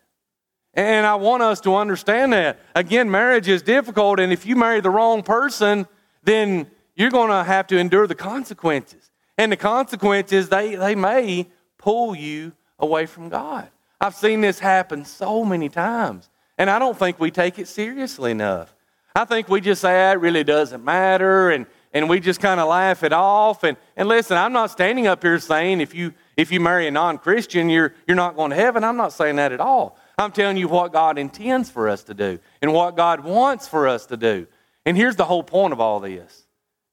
And 0.74 1.06
I 1.06 1.16
want 1.16 1.44
us 1.44 1.60
to 1.62 1.76
understand 1.76 2.32
that. 2.32 2.60
Again, 2.76 3.12
marriage 3.12 3.50
is 3.50 3.62
difficult, 3.62 4.22
and 4.22 4.32
if 4.32 4.46
you 4.46 4.56
marry 4.56 4.80
the 4.80 4.90
wrong 4.90 5.22
person, 5.22 5.86
then 6.24 6.72
you're 6.96 7.12
going 7.12 7.30
to 7.30 7.44
have 7.44 7.68
to 7.68 7.78
endure 7.78 8.08
the 8.08 8.16
consequences. 8.16 9.12
And 9.38 9.52
the 9.52 9.58
consequences, 9.58 10.48
they, 10.48 10.76
they 10.76 10.96
may 10.96 11.48
pull 11.78 12.16
you 12.16 12.54
away 12.80 13.06
from 13.06 13.28
God. 13.28 13.70
I've 14.00 14.16
seen 14.16 14.40
this 14.40 14.60
happen 14.60 15.04
so 15.04 15.44
many 15.44 15.68
times, 15.68 16.30
and 16.58 16.70
I 16.70 16.80
don't 16.80 16.98
think 16.98 17.20
we 17.20 17.32
take 17.32 17.60
it 17.60 17.68
seriously 17.68 18.32
enough. 18.32 18.74
I 19.16 19.26
think 19.26 19.50
we 19.50 19.60
just 19.62 19.82
say, 19.82 20.08
ah, 20.08 20.12
it 20.14 20.20
really 20.20 20.44
doesn't 20.44 20.84
matter, 20.84 21.50
and, 21.50 21.66
and 21.94 22.10
we 22.10 22.20
just 22.20 22.40
kind 22.40 22.60
of 22.60 22.70
laugh 22.70 23.04
it 23.04 23.12
off. 23.12 23.64
And, 23.64 23.76
and 23.98 24.08
listen, 24.08 24.38
I'm 24.38 24.54
not 24.54 24.72
standing 24.72 25.08
up 25.08 25.22
here 25.22 25.38
saying 25.40 25.82
if 25.82 25.94
you, 25.94 26.14
if 26.38 26.52
you 26.52 26.60
marry 26.60 26.88
a 26.88 26.92
non 26.92 27.18
Christian, 27.18 27.70
you're, 27.70 27.94
you're 28.08 28.16
not 28.16 28.36
going 28.36 28.52
to 28.52 28.56
heaven. 28.56 28.84
I'm 28.84 28.98
not 28.98 29.12
saying 29.12 29.36
that 29.36 29.52
at 29.52 29.60
all. 29.60 29.98
I'm 30.18 30.32
telling 30.32 30.58
you 30.58 30.68
what 30.68 30.94
God 30.94 31.18
intends 31.18 31.70
for 31.70 31.90
us 31.90 32.04
to 32.04 32.14
do 32.14 32.40
and 32.62 32.72
what 32.74 32.96
God 32.96 33.22
wants 33.22 33.68
for 33.68 33.88
us 33.88 34.06
to 34.08 34.18
do. 34.18 34.48
And 34.86 34.96
here's 34.96 35.16
the 35.16 35.26
whole 35.26 35.44
point 35.44 35.74
of 35.74 35.80
all 35.80 36.00
this. 36.00 36.46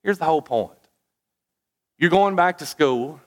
Here's 0.03 0.19
the 0.19 0.25
whole 0.25 0.43
point. 0.43 0.73
You're 1.99 2.11
going 2.11 2.37
back 2.37 2.59
to 2.59 2.67
school, 2.67 3.21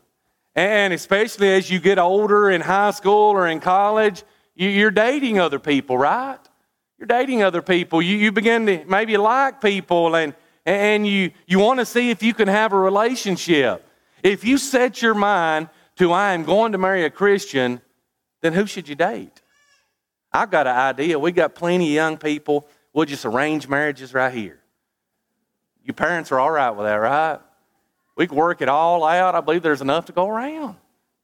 and 0.56 0.94
especially 0.94 1.50
as 1.50 1.70
you 1.70 1.80
get 1.80 2.00
older 2.00 2.50
in 2.50 2.62
high 2.62 2.92
school 2.92 3.32
or 3.32 3.48
in 3.48 3.60
college, 3.60 4.24
you're 4.56 4.92
dating 4.92 5.40
other 5.40 5.60
people, 5.60 5.98
right? 5.98 6.40
You're 6.98 7.08
dating 7.08 7.42
other 7.44 7.62
people. 7.62 8.02
You, 8.02 8.18
you 8.18 8.32
begin 8.32 8.66
to 8.68 8.86
maybe 8.86 9.18
like 9.18 9.62
people, 9.62 10.16
and, 10.16 10.36
and 10.66 11.08
you, 11.08 11.32
you 11.48 11.60
want 11.60 11.80
to 11.80 11.86
see 11.86 12.10
if 12.12 12.22
you 12.22 12.34
can 12.34 12.48
have 12.48 12.74
a 12.74 12.78
relationship. 12.78 13.86
If 14.24 14.44
you 14.44 14.58
set 14.58 15.02
your 15.02 15.16
mind 15.16 15.70
to, 15.98 16.12
I 16.12 16.34
am 16.34 16.44
going 16.44 16.74
to 16.74 16.78
marry 16.78 17.06
a 17.06 17.10
Christian, 17.10 17.82
then 18.42 18.54
who 18.54 18.68
should 18.68 18.88
you 18.88 18.96
date? 18.96 19.42
I've 20.32 20.52
got 20.52 20.68
an 20.68 20.76
idea. 20.76 21.20
We 21.20 21.32
got 21.32 21.56
plenty 21.56 21.88
of 21.90 21.94
young 21.94 22.18
people. 22.18 22.68
We'll 22.94 23.06
just 23.06 23.26
arrange 23.26 23.68
marriages 23.68 24.14
right 24.14 24.34
here. 24.34 24.60
Your 25.84 25.94
parents 25.94 26.32
are 26.32 26.40
all 26.40 26.52
right 26.52 26.70
with 26.70 26.86
that, 26.86 26.96
right? 26.96 27.40
We 28.16 28.28
can 28.28 28.38
work 28.38 28.62
it 28.62 28.70
all 28.70 29.04
out. 29.04 29.36
I 29.36 29.42
believe 29.42 29.64
there's 29.64 29.82
enough 29.82 30.06
to 30.06 30.12
go 30.12 30.28
around. 30.28 30.76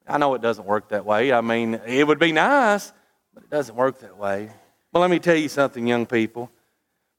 I 0.07 0.17
know 0.17 0.33
it 0.33 0.41
doesn't 0.41 0.65
work 0.65 0.89
that 0.89 1.05
way. 1.05 1.31
I 1.31 1.41
mean, 1.41 1.75
it 1.85 2.07
would 2.07 2.19
be 2.19 2.31
nice, 2.31 2.91
but 3.37 3.43
it 3.43 3.51
doesn't 3.51 3.75
work 3.75 3.99
that 3.99 4.17
way. 4.17 4.49
Well, 4.91 5.01
let 5.01 5.11
me 5.11 5.19
tell 5.19 5.35
you 5.35 5.47
something, 5.47 5.85
young 5.85 6.07
people. 6.07 6.49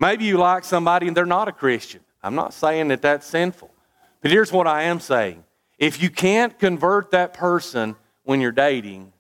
Maybe 0.01 0.25
you 0.25 0.37
like 0.37 0.65
somebody 0.65 1.07
and 1.07 1.17
they're 1.17 1.25
not 1.25 1.47
a 1.47 1.53
Christian. 1.53 2.01
I'm 2.25 2.35
not 2.35 2.53
saying 2.53 2.89
that 2.89 3.03
that's 3.03 3.25
sinful. 3.25 3.71
But 4.21 4.33
here's 4.33 4.51
what 4.51 4.67
I 4.67 4.83
am 4.85 4.99
saying 4.99 5.45
if 5.79 6.03
you 6.03 6.11
can't 6.11 6.59
convert 6.59 7.13
that 7.13 7.35
person 7.35 7.95
when 8.25 8.41
you're 8.41 8.51
dating, 8.51 9.13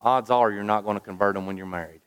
odds 0.00 0.30
are 0.30 0.50
you're 0.50 0.64
not 0.64 0.84
going 0.84 0.96
to 0.96 1.04
convert 1.04 1.34
them 1.34 1.44
when 1.44 1.58
you're 1.58 1.66
married. 1.66 2.00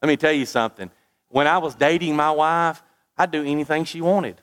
Let 0.00 0.06
me 0.06 0.16
tell 0.16 0.30
you 0.30 0.46
something. 0.46 0.88
When 1.26 1.48
I 1.48 1.58
was 1.58 1.74
dating 1.74 2.14
my 2.14 2.30
wife, 2.30 2.84
I'd 3.18 3.32
do 3.32 3.42
anything 3.42 3.84
she 3.84 4.00
wanted. 4.00 4.40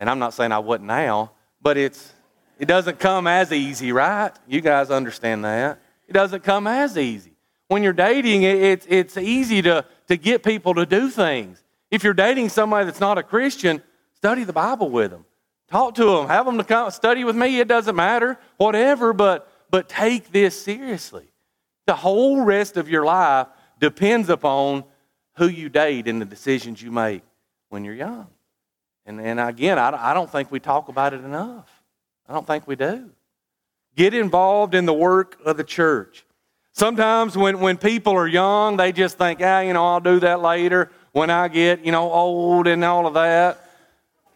And 0.00 0.10
I'm 0.10 0.18
not 0.18 0.34
saying 0.34 0.50
I 0.50 0.58
wouldn't 0.58 0.88
now, 0.88 1.30
but 1.62 1.76
it's 1.76 2.12
it 2.58 2.66
doesn't 2.66 2.98
come 2.98 3.28
as 3.28 3.52
easy, 3.52 3.92
right? 3.92 4.32
You 4.48 4.60
guys 4.60 4.90
understand 4.90 5.44
that. 5.44 5.78
It 6.08 6.12
doesn't 6.12 6.42
come 6.42 6.66
as 6.66 6.98
easy. 6.98 7.36
When 7.68 7.82
you're 7.82 7.92
dating, 7.92 8.42
it's, 8.42 8.86
it's 8.88 9.16
easy 9.16 9.62
to, 9.62 9.84
to 10.08 10.16
get 10.16 10.42
people 10.42 10.74
to 10.74 10.86
do 10.86 11.10
things. 11.10 11.62
If 11.90 12.02
you're 12.02 12.14
dating 12.14 12.48
somebody 12.48 12.86
that's 12.86 13.00
not 13.00 13.18
a 13.18 13.22
Christian, 13.22 13.82
study 14.14 14.44
the 14.44 14.52
Bible 14.52 14.90
with 14.90 15.10
them. 15.10 15.26
Talk 15.70 15.94
to 15.96 16.04
them. 16.04 16.28
Have 16.28 16.46
them 16.46 16.58
to 16.58 16.64
come 16.64 16.90
study 16.90 17.24
with 17.24 17.36
me. 17.36 17.60
It 17.60 17.68
doesn't 17.68 17.94
matter, 17.94 18.38
whatever, 18.56 19.12
but 19.12 19.52
but 19.70 19.88
take 19.88 20.32
this 20.32 20.60
seriously. 20.60 21.26
The 21.86 21.94
whole 21.94 22.42
rest 22.42 22.76
of 22.76 22.88
your 22.88 23.04
life 23.04 23.48
depends 23.80 24.28
upon 24.28 24.84
who 25.36 25.48
you 25.48 25.68
date 25.68 26.08
and 26.08 26.20
the 26.20 26.26
decisions 26.26 26.82
you 26.82 26.90
make 26.90 27.22
when 27.68 27.84
you're 27.84 27.94
young. 27.94 28.28
And, 29.06 29.20
and 29.20 29.40
again, 29.40 29.78
I, 29.78 30.10
I 30.10 30.14
don't 30.14 30.30
think 30.30 30.50
we 30.50 30.60
talk 30.60 30.88
about 30.88 31.14
it 31.14 31.24
enough. 31.24 31.70
I 32.28 32.34
don't 32.34 32.46
think 32.46 32.66
we 32.66 32.76
do. 32.76 33.10
Get 33.98 34.14
involved 34.14 34.76
in 34.76 34.86
the 34.86 34.94
work 34.94 35.36
of 35.44 35.56
the 35.56 35.64
church. 35.64 36.24
Sometimes 36.72 37.36
when, 37.36 37.58
when 37.58 37.76
people 37.76 38.12
are 38.12 38.28
young, 38.28 38.76
they 38.76 38.92
just 38.92 39.18
think, 39.18 39.40
ah, 39.42 39.58
you 39.58 39.72
know, 39.72 39.84
I'll 39.84 39.98
do 39.98 40.20
that 40.20 40.40
later 40.40 40.92
when 41.10 41.30
I 41.30 41.48
get, 41.48 41.84
you 41.84 41.90
know, 41.90 42.12
old 42.12 42.68
and 42.68 42.84
all 42.84 43.08
of 43.08 43.14
that. 43.14 43.58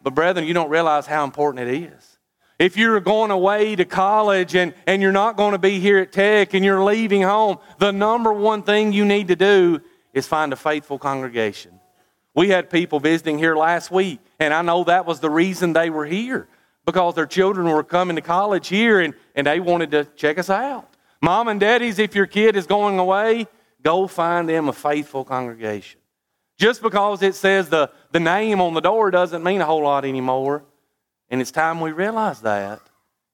But, 0.01 0.15
brethren, 0.15 0.45
you 0.45 0.53
don't 0.53 0.69
realize 0.69 1.05
how 1.07 1.23
important 1.23 1.69
it 1.69 1.81
is. 1.81 2.17
If 2.59 2.75
you're 2.75 2.99
going 2.99 3.31
away 3.31 3.77
to 3.77 3.85
college 3.85 4.53
and, 4.53 4.73
and 4.85 5.01
you're 5.01 5.13
not 5.13 5.37
going 5.37 5.53
to 5.53 5.57
be 5.57 5.79
here 5.79 5.99
at 5.99 6.11
Tech 6.11 6.53
and 6.53 6.65
you're 6.65 6.83
leaving 6.83 7.21
home, 7.21 7.57
the 7.77 7.93
number 7.93 8.33
one 8.33 8.63
thing 8.63 8.91
you 8.91 9.05
need 9.05 9.29
to 9.29 9.37
do 9.37 9.79
is 10.13 10.27
find 10.27 10.51
a 10.51 10.57
faithful 10.57 10.99
congregation. 10.99 11.79
We 12.35 12.49
had 12.49 12.69
people 12.69 12.99
visiting 12.99 13.37
here 13.37 13.55
last 13.55 13.91
week, 13.91 14.19
and 14.41 14.53
I 14.53 14.61
know 14.61 14.83
that 14.83 15.05
was 15.05 15.21
the 15.21 15.29
reason 15.29 15.71
they 15.71 15.89
were 15.89 16.05
here 16.05 16.49
because 16.85 17.15
their 17.15 17.25
children 17.25 17.67
were 17.67 17.83
coming 17.83 18.15
to 18.15 18.21
college 18.21 18.67
here 18.67 18.99
and, 18.99 19.13
and 19.35 19.47
they 19.47 19.59
wanted 19.59 19.91
to 19.91 20.05
check 20.15 20.37
us 20.37 20.49
out. 20.49 20.89
Mom 21.21 21.47
and 21.47 21.59
daddies, 21.59 21.99
if 21.99 22.15
your 22.15 22.25
kid 22.25 22.55
is 22.55 22.67
going 22.67 22.99
away, 22.99 23.47
go 23.81 24.07
find 24.07 24.49
them 24.49 24.67
a 24.67 24.73
faithful 24.73 25.23
congregation. 25.23 25.99
Just 26.57 26.81
because 26.81 27.21
it 27.21 27.35
says 27.35 27.69
the, 27.69 27.89
the 28.11 28.19
name 28.19 28.61
on 28.61 28.73
the 28.73 28.81
door 28.81 29.11
doesn't 29.11 29.43
mean 29.43 29.61
a 29.61 29.65
whole 29.65 29.83
lot 29.83 30.05
anymore. 30.05 30.63
And 31.29 31.41
it's 31.41 31.51
time 31.51 31.79
we 31.79 31.91
realize 31.91 32.41
that. 32.41 32.79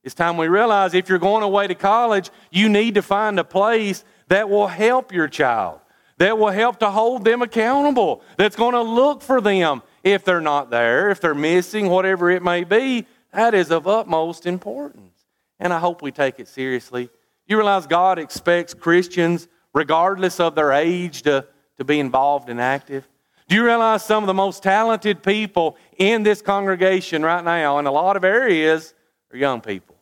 It's 0.04 0.16
time 0.16 0.38
we 0.38 0.48
realize 0.48 0.94
if 0.94 1.10
you're 1.10 1.20
going 1.20 1.44
away 1.44 1.68
to 1.68 1.76
college, 1.76 2.30
you 2.52 2.70
need 2.70 2.96
to 2.96 3.02
find 3.02 3.40
a 3.40 3.44
place 3.44 4.06
that 4.30 4.50
will 4.50 4.68
help 4.68 5.12
your 5.12 5.28
child, 5.28 5.80
that 6.18 6.38
will 6.38 6.52
help 6.52 6.80
to 6.80 6.90
hold 6.90 7.26
them 7.26 7.42
accountable, 7.42 8.22
that's 8.38 8.56
going 8.56 8.74
to 8.74 8.82
look 8.82 9.22
for 9.22 9.42
them 9.42 9.82
if 10.04 10.24
they're 10.24 10.40
not 10.40 10.70
there, 10.70 11.10
if 11.10 11.20
they're 11.20 11.36
missing, 11.36 11.90
whatever 11.90 12.30
it 12.30 12.42
may 12.42 12.64
be. 12.64 13.06
That 13.34 13.54
is 13.54 13.72
of 13.72 13.88
utmost 13.88 14.46
importance. 14.46 15.26
And 15.60 15.74
I 15.74 15.80
hope 15.80 16.02
we 16.02 16.12
take 16.12 16.40
it 16.40 16.48
seriously. 16.48 17.10
You 17.48 17.58
realize 17.58 17.88
God 17.88 18.20
expects 18.20 18.74
Christians, 18.74 19.48
regardless 19.74 20.40
of 20.40 20.56
their 20.56 20.72
age, 20.72 21.24
to, 21.24 21.46
to 21.78 21.84
be 21.84 22.00
involved 22.00 22.50
and 22.50 22.62
active? 22.62 23.08
Do 23.48 23.56
you 23.56 23.66
realize 23.66 24.06
some 24.06 24.24
of 24.24 24.28
the 24.28 24.34
most 24.34 24.62
talented 24.62 25.24
people 25.24 25.76
in 25.98 26.22
this 26.22 26.42
congregation 26.42 27.24
right 27.24 27.44
now, 27.44 27.80
in 27.80 27.88
a 27.88 27.92
lot 27.92 28.16
of 28.16 28.24
areas, 28.24 28.94
are 29.34 29.38
young 29.38 29.60
people? 29.62 29.96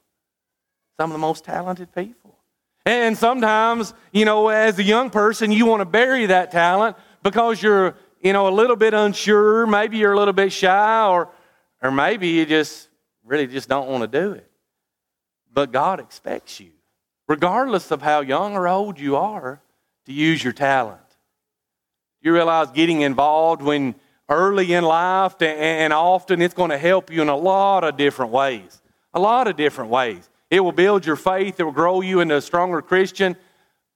Some 1.00 1.12
of 1.12 1.13
the 1.13 1.19
most 1.19 1.46
talented 1.46 1.93
people. 1.96 2.38
And 2.86 3.17
sometimes, 3.17 3.93
you 4.12 4.25
know, 4.25 4.50
as 4.50 4.79
a 4.79 4.84
young 4.84 5.10
person, 5.10 5.51
you 5.51 5.65
want 5.65 5.81
to 5.81 5.86
bury 5.86 6.25
that 6.25 6.51
talent 6.51 6.98
because 7.24 7.62
you're, 7.62 7.96
you 8.22 8.34
know, 8.34 8.48
a 8.48 8.55
little 8.55 8.75
bit 8.75 8.93
unsure. 8.93 9.65
Maybe 9.67 9.98
you're 9.98 10.13
a 10.13 10.17
little 10.17 10.34
bit 10.34 10.51
shy, 10.51 11.05
or, 11.05 11.29
or 11.81 11.91
maybe 11.91 12.29
you 12.29 12.46
just 12.46 12.87
really 13.27 13.48
just 13.48 13.69
don't 13.69 13.89
want 13.89 14.10
to 14.10 14.19
do 14.19 14.31
it. 14.31 14.50
But 15.53 15.72
God 15.72 16.00
expects 16.00 16.60
you, 16.60 16.72
regardless 17.27 17.91
of 17.91 18.01
how 18.01 18.22
young 18.22 18.55
or 18.55 18.67
old 18.67 19.00
you 19.00 19.15
are, 19.15 19.62
to 20.05 20.13
use 20.13 20.43
your 20.43 20.53
talent. 20.53 21.00
You 22.22 22.34
realize 22.34 22.72
getting 22.72 23.01
involved 23.01 23.62
when 23.62 23.96
early 24.29 24.74
in 24.74 24.84
life, 24.84 25.41
and 25.41 25.93
often 25.93 26.41
it's 26.41 26.53
going 26.53 26.72
to 26.72 26.77
help 26.77 27.12
you 27.12 27.22
in 27.22 27.29
a 27.29 27.36
lot 27.36 27.84
of 27.84 27.98
different 27.98 28.31
ways. 28.31 28.81
A 29.13 29.19
lot 29.19 29.48
of 29.48 29.55
different 29.55 29.89
ways. 29.89 30.29
It 30.50 30.62
will 30.62 30.72
build 30.72 31.05
your 31.05 31.15
faith, 31.15 31.60
it 31.60 31.63
will 31.63 31.72
grow 31.72 32.01
you 32.01 32.19
into 32.22 32.36
a 32.36 32.41
stronger 32.41 32.81
Christian, 32.81 33.36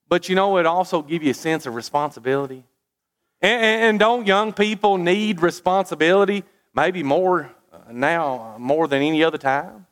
but 0.08 0.28
you 0.28 0.36
know, 0.36 0.58
it 0.58 0.66
also 0.66 1.02
give 1.02 1.24
you 1.24 1.32
a 1.32 1.34
sense 1.34 1.66
of 1.66 1.76
responsibility. 1.76 2.66
And, 3.42 3.64
and 3.64 4.00
don't 4.00 4.28
young 4.28 4.52
people 4.52 4.98
need 4.98 5.42
responsibility? 5.42 6.44
Maybe 6.74 7.04
more 7.04 7.50
now, 7.94 8.56
more 8.58 8.88
than 8.88 9.02
any 9.02 9.24
other 9.24 9.38
time. 9.38 9.86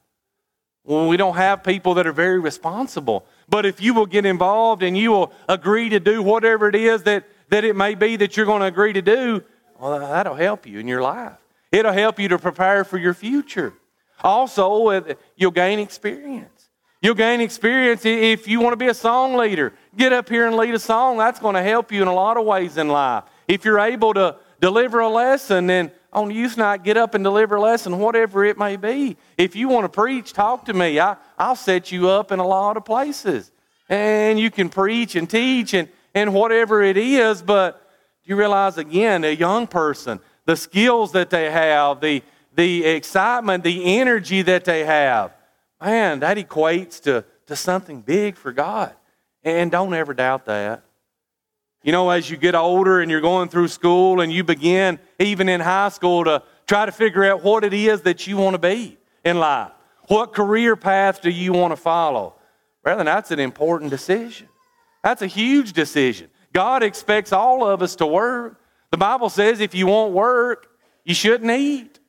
We 0.86 1.18
don't 1.18 1.36
have 1.36 1.63
people 1.63 1.94
that 1.96 2.08
are 2.08 2.13
very 2.13 2.39
responsible. 2.39 3.25
But 3.48 3.65
if 3.65 3.82
you 3.82 3.94
will 3.94 4.06
get 4.06 4.25
involved 4.25 4.82
and 4.82 4.98
you 4.98 5.12
will 5.12 5.34
agree 5.48 5.89
to 5.89 6.00
do 6.00 6.24
whatever 6.24 6.68
it 6.68 6.75
is 6.75 7.03
that 7.03 7.25
that 7.50 7.63
it 7.63 7.75
may 7.75 7.96
be 7.96 8.15
that 8.15 8.38
you're 8.38 8.46
going 8.46 8.62
to 8.62 8.68
agree 8.68 8.94
to 8.94 9.01
do, 9.01 9.44
well, 9.79 10.00
that'll 10.00 10.36
help 10.36 10.65
you 10.65 10.79
in 10.79 10.88
your 10.88 11.01
life. 11.01 11.38
It'll 11.72 11.94
help 11.94 12.20
you 12.20 12.27
to 12.29 12.39
prepare 12.39 12.84
for 12.84 12.98
your 12.98 13.13
future. 13.13 13.74
Also, 14.24 15.15
you'll 15.36 15.51
gain 15.51 15.79
experience. 15.79 16.70
You'll 17.01 17.15
gain 17.15 17.41
experience 17.41 18.06
if 18.06 18.48
you 18.48 18.60
want 18.60 18.74
to 18.74 18.77
be 18.77 18.88
a 18.88 18.94
song 18.94 19.36
leader. 19.36 19.74
Get 19.96 20.12
up 20.12 20.27
here 20.27 20.46
and 20.46 20.58
lead 20.58 20.74
a 20.74 20.79
song. 20.79 21.18
That's 21.18 21.39
going 21.39 21.56
to 21.56 21.63
help 21.63 21.91
you 21.91 22.01
in 22.01 22.08
a 22.08 22.13
lot 22.13 22.38
of 22.38 22.46
ways 22.46 22.77
in 22.77 22.89
life. 22.89 23.24
If 23.48 23.63
you're 23.63 23.79
able 23.79 24.13
to 24.15 24.36
deliver 24.60 25.00
a 25.00 25.08
lesson, 25.08 25.68
then 25.68 25.91
on 26.12 26.32
youth 26.32 26.58
night, 26.58 26.84
get 26.84 26.98
up 26.98 27.13
and 27.13 27.24
deliver 27.24 27.56
a 27.56 27.62
lesson, 27.62 28.00
whatever 28.00 28.44
it 28.46 28.58
may 28.58 28.75
be. 28.75 29.18
If 29.38 29.56
you 29.56 29.68
want 29.68 29.86
to 29.86 29.89
preach, 29.89 30.34
talk 30.34 30.66
to 30.66 30.74
me. 30.74 31.00
I, 31.00 31.18
I'll 31.38 31.56
set 31.56 31.92
you 31.92 32.10
up 32.10 32.32
in 32.32 32.39
a 32.39 32.48
lot 32.48 32.78
of 32.78 32.86
places. 32.86 33.51
And 33.88 34.39
you 34.39 34.51
can 34.51 34.70
preach 34.70 35.16
and 35.16 35.30
teach 35.30 35.74
and, 35.74 35.88
and 36.13 36.34
whatever 36.34 36.82
it 36.82 36.98
is, 36.98 37.42
but 37.42 37.82
do 38.24 38.30
you 38.30 38.36
realize 38.36 38.78
again, 38.78 39.24
a 39.24 39.36
young 39.36 39.68
person, 39.68 40.20
the 40.46 40.56
skills 40.56 41.12
that 41.12 41.30
they 41.30 41.51
have, 41.51 42.01
the, 42.01 42.24
the 42.56 42.86
excitement, 42.86 43.63
the 43.63 44.00
energy 44.00 44.42
that 44.42 44.66
they 44.66 44.86
have, 44.86 45.32
man, 45.82 46.20
that 46.20 46.38
equates 46.38 47.01
to, 47.04 47.24
to 47.48 47.56
something 47.56 48.01
big 48.01 48.36
for 48.36 48.51
God. 48.51 48.94
And 49.44 49.72
don't 49.72 49.94
ever 49.94 50.13
doubt 50.13 50.46
that. 50.46 50.84
You 51.84 51.94
know, 51.94 52.10
as 52.10 52.30
you 52.30 52.36
get 52.36 52.56
older 52.56 53.00
and 53.00 53.10
you're 53.10 53.22
going 53.22 53.48
through 53.50 53.70
school 53.70 54.20
and 54.20 54.32
you 54.32 54.44
begin, 54.44 55.00
even 55.18 55.48
in 55.48 55.62
high 55.62 55.90
school, 55.90 56.26
to 56.26 56.44
try 56.68 56.86
to 56.86 56.92
figure 56.92 57.24
out 57.24 57.42
what 57.42 57.64
it 57.64 57.74
is 57.74 58.02
that 58.02 58.28
you 58.28 58.38
want 58.38 58.54
to 58.54 58.60
be 58.60 58.98
in 59.24 59.40
life. 59.40 59.72
What 60.08 60.34
career 60.34 60.76
path 60.76 61.22
do 61.22 61.30
you 61.30 61.54
want 61.54 61.72
to 61.72 61.78
follow? 61.78 62.36
Rather, 62.84 63.04
that's 63.04 63.32
an 63.32 63.40
important 63.40 63.92
decision. 63.92 64.48
That's 65.04 65.22
a 65.22 65.28
huge 65.28 65.74
decision. 65.74 66.30
God 66.52 66.84
expects 66.84 67.32
all 67.32 67.66
of 67.66 67.82
us 67.82 67.96
to 67.98 68.06
work. 68.06 68.60
The 68.92 68.98
Bible 68.98 69.30
says 69.30 69.60
if 69.60 69.74
you 69.74 69.88
won't 69.88 70.14
work, 70.14 70.68
you 71.06 71.14
shouldn't 71.14 71.52
eat. 71.52 72.00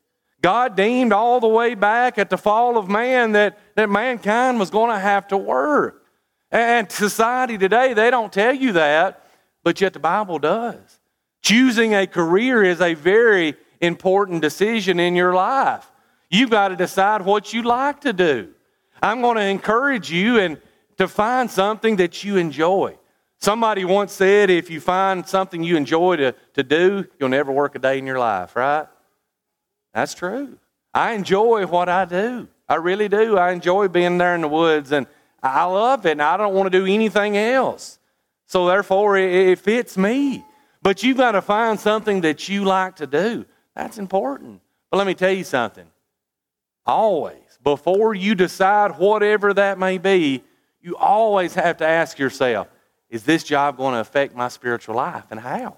God 0.42 0.74
deemed 0.74 1.12
all 1.12 1.38
the 1.38 1.48
way 1.48 1.74
back 1.74 2.18
at 2.18 2.30
the 2.30 2.38
fall 2.38 2.78
of 2.78 2.88
man 2.88 3.32
that, 3.32 3.58
that 3.76 3.90
mankind 3.90 4.58
was 4.58 4.70
going 4.70 4.90
to 4.90 4.98
have 4.98 5.28
to 5.28 5.36
work. 5.36 6.06
And 6.50 6.90
society 6.90 7.58
today, 7.58 7.92
they 7.92 8.10
don't 8.10 8.32
tell 8.32 8.54
you 8.54 8.72
that 8.72 9.24
but 9.62 9.80
yet 9.80 9.92
the 9.92 9.98
Bible 9.98 10.38
does. 10.38 11.00
Choosing 11.42 11.94
a 11.94 12.06
career 12.06 12.62
is 12.62 12.80
a 12.80 12.94
very 12.94 13.54
important 13.80 14.42
decision 14.42 15.00
in 15.00 15.14
your 15.16 15.34
life. 15.34 15.90
You've 16.28 16.50
got 16.50 16.68
to 16.68 16.76
decide 16.76 17.22
what 17.22 17.52
you 17.52 17.62
like 17.62 18.02
to 18.02 18.12
do. 18.12 18.50
I'm 19.02 19.20
going 19.20 19.36
to 19.36 19.44
encourage 19.44 20.10
you 20.10 20.38
and 20.38 20.60
to 20.98 21.08
find 21.08 21.50
something 21.50 21.96
that 21.96 22.22
you 22.22 22.36
enjoy. 22.36 22.96
Somebody 23.38 23.86
once 23.86 24.12
said 24.12 24.50
if 24.50 24.68
you 24.68 24.80
find 24.80 25.26
something 25.26 25.62
you 25.62 25.76
enjoy 25.76 26.16
to, 26.16 26.34
to 26.54 26.62
do, 26.62 27.06
you'll 27.18 27.30
never 27.30 27.50
work 27.50 27.74
a 27.74 27.78
day 27.78 27.96
in 27.96 28.06
your 28.06 28.18
life, 28.18 28.54
right? 28.54 28.86
That's 29.94 30.12
true. 30.12 30.58
I 30.92 31.12
enjoy 31.12 31.66
what 31.66 31.88
I 31.88 32.04
do. 32.04 32.48
I 32.68 32.74
really 32.76 33.08
do. 33.08 33.38
I 33.38 33.52
enjoy 33.52 33.88
being 33.88 34.18
there 34.18 34.34
in 34.34 34.42
the 34.42 34.48
woods 34.48 34.92
and 34.92 35.06
I 35.42 35.64
love 35.64 36.04
it 36.04 36.12
and 36.12 36.22
I 36.22 36.36
don't 36.36 36.54
want 36.54 36.70
to 36.70 36.78
do 36.78 36.84
anything 36.84 37.36
else. 37.36 37.98
So 38.50 38.66
therefore, 38.66 39.16
it, 39.16 39.60
fits 39.60 39.96
me. 39.96 40.44
But 40.82 41.04
you've 41.04 41.18
got 41.18 41.32
to 41.32 41.40
find 41.40 41.78
something 41.78 42.22
that 42.22 42.48
you 42.48 42.64
like 42.64 42.96
to 42.96 43.06
do. 43.06 43.46
That's 43.76 43.96
important. 43.96 44.60
But 44.90 44.96
let 44.96 45.06
me 45.06 45.14
tell 45.14 45.30
you 45.30 45.44
something. 45.44 45.86
Always, 46.84 47.60
before 47.62 48.12
you 48.12 48.34
decide 48.34 48.98
whatever 48.98 49.54
that 49.54 49.78
may 49.78 49.98
be, 49.98 50.42
you 50.82 50.96
always 50.96 51.54
have 51.54 51.76
to 51.76 51.86
ask 51.86 52.18
yourself, 52.18 52.66
is 53.08 53.22
this 53.22 53.44
job 53.44 53.76
going 53.76 53.94
to 53.94 54.00
affect 54.00 54.34
my 54.34 54.48
spiritual 54.48 54.96
life 54.96 55.26
and 55.30 55.38
how? 55.38 55.76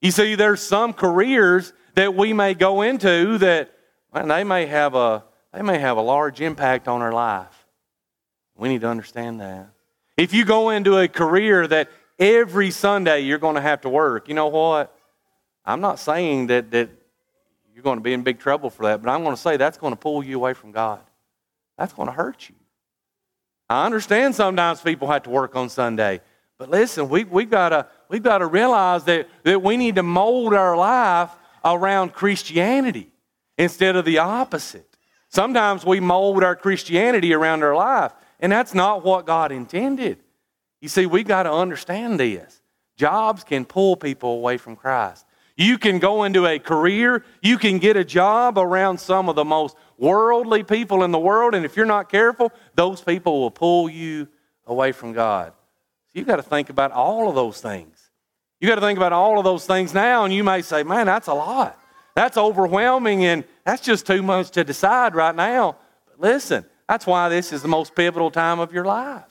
You 0.00 0.10
see, 0.10 0.34
there's 0.34 0.62
some 0.62 0.92
careers 0.92 1.72
that 1.94 2.16
we 2.16 2.32
may 2.32 2.54
go 2.54 2.82
into 2.82 3.38
that 3.38 3.72
man, 4.12 4.26
they 4.26 4.42
may 4.42 4.66
have 4.66 4.96
a 4.96 5.22
they 5.54 5.62
may 5.62 5.78
have 5.78 5.98
a 5.98 6.02
large 6.02 6.40
impact 6.40 6.88
on 6.88 7.00
our 7.00 7.12
life. 7.12 7.64
We 8.56 8.70
need 8.70 8.80
to 8.80 8.88
understand 8.88 9.40
that. 9.40 9.68
If 10.16 10.32
you 10.32 10.44
go 10.44 10.70
into 10.70 10.98
a 10.98 11.08
career 11.08 11.66
that 11.66 11.90
every 12.18 12.70
Sunday 12.70 13.20
you're 13.20 13.38
going 13.38 13.56
to 13.56 13.60
have 13.60 13.82
to 13.82 13.88
work, 13.88 14.28
you 14.28 14.34
know 14.34 14.48
what? 14.48 14.96
I'm 15.64 15.80
not 15.80 15.98
saying 15.98 16.46
that, 16.46 16.70
that 16.70 16.90
you're 17.74 17.82
going 17.82 17.98
to 17.98 18.02
be 18.02 18.14
in 18.14 18.22
big 18.22 18.38
trouble 18.38 18.70
for 18.70 18.86
that, 18.86 19.02
but 19.02 19.10
I'm 19.10 19.22
going 19.22 19.36
to 19.36 19.40
say 19.40 19.56
that's 19.56 19.76
going 19.76 19.92
to 19.92 19.98
pull 19.98 20.24
you 20.24 20.36
away 20.36 20.54
from 20.54 20.72
God. 20.72 21.00
That's 21.76 21.92
going 21.92 22.06
to 22.06 22.12
hurt 22.12 22.48
you. 22.48 22.54
I 23.68 23.84
understand 23.84 24.34
sometimes 24.34 24.80
people 24.80 25.08
have 25.08 25.24
to 25.24 25.30
work 25.30 25.56
on 25.56 25.68
Sunday, 25.68 26.20
but 26.56 26.70
listen, 26.70 27.08
we, 27.08 27.24
we've 27.24 27.50
got 27.50 27.70
to 27.70 27.86
we've 28.08 28.22
got 28.22 28.38
to 28.38 28.46
realize 28.46 29.04
that, 29.04 29.28
that 29.42 29.60
we 29.60 29.76
need 29.76 29.96
to 29.96 30.02
mold 30.02 30.54
our 30.54 30.76
life 30.76 31.30
around 31.64 32.12
Christianity 32.12 33.10
instead 33.58 33.96
of 33.96 34.04
the 34.04 34.18
opposite. 34.18 34.96
Sometimes 35.28 35.84
we 35.84 36.00
mold 36.00 36.44
our 36.44 36.54
Christianity 36.54 37.34
around 37.34 37.62
our 37.62 37.74
life. 37.74 38.12
And 38.40 38.52
that's 38.52 38.74
not 38.74 39.04
what 39.04 39.26
God 39.26 39.52
intended. 39.52 40.18
You 40.80 40.88
see, 40.88 41.06
we've 41.06 41.26
got 41.26 41.44
to 41.44 41.52
understand 41.52 42.20
this. 42.20 42.60
Jobs 42.96 43.44
can 43.44 43.64
pull 43.64 43.96
people 43.96 44.30
away 44.30 44.56
from 44.56 44.76
Christ. 44.76 45.24
You 45.56 45.78
can 45.78 45.98
go 45.98 46.24
into 46.24 46.46
a 46.46 46.58
career, 46.58 47.24
you 47.40 47.56
can 47.56 47.78
get 47.78 47.96
a 47.96 48.04
job 48.04 48.58
around 48.58 48.98
some 49.00 49.30
of 49.30 49.36
the 49.36 49.44
most 49.44 49.74
worldly 49.96 50.62
people 50.62 51.02
in 51.02 51.12
the 51.12 51.18
world, 51.18 51.54
and 51.54 51.64
if 51.64 51.76
you're 51.76 51.86
not 51.86 52.10
careful, 52.10 52.52
those 52.74 53.00
people 53.00 53.40
will 53.40 53.50
pull 53.50 53.88
you 53.88 54.28
away 54.66 54.92
from 54.92 55.14
God. 55.14 55.52
So 56.08 56.18
you've 56.18 56.26
got 56.26 56.36
to 56.36 56.42
think 56.42 56.68
about 56.68 56.92
all 56.92 57.30
of 57.30 57.34
those 57.34 57.60
things. 57.62 58.10
You've 58.60 58.68
got 58.68 58.74
to 58.74 58.80
think 58.82 58.98
about 58.98 59.14
all 59.14 59.38
of 59.38 59.44
those 59.44 59.64
things 59.66 59.94
now, 59.94 60.24
and 60.24 60.34
you 60.34 60.44
may 60.44 60.60
say, 60.60 60.82
man, 60.82 61.06
that's 61.06 61.28
a 61.28 61.34
lot. 61.34 61.78
That's 62.14 62.36
overwhelming, 62.36 63.24
and 63.24 63.44
that's 63.64 63.82
just 63.82 64.06
too 64.06 64.22
much 64.22 64.50
to 64.52 64.64
decide 64.64 65.14
right 65.14 65.34
now. 65.34 65.76
But 66.06 66.20
listen, 66.20 66.66
that's 66.88 67.06
why 67.06 67.28
this 67.28 67.52
is 67.52 67.62
the 67.62 67.68
most 67.68 67.94
pivotal 67.94 68.30
time 68.30 68.60
of 68.60 68.72
your 68.72 68.84
life. 68.84 69.24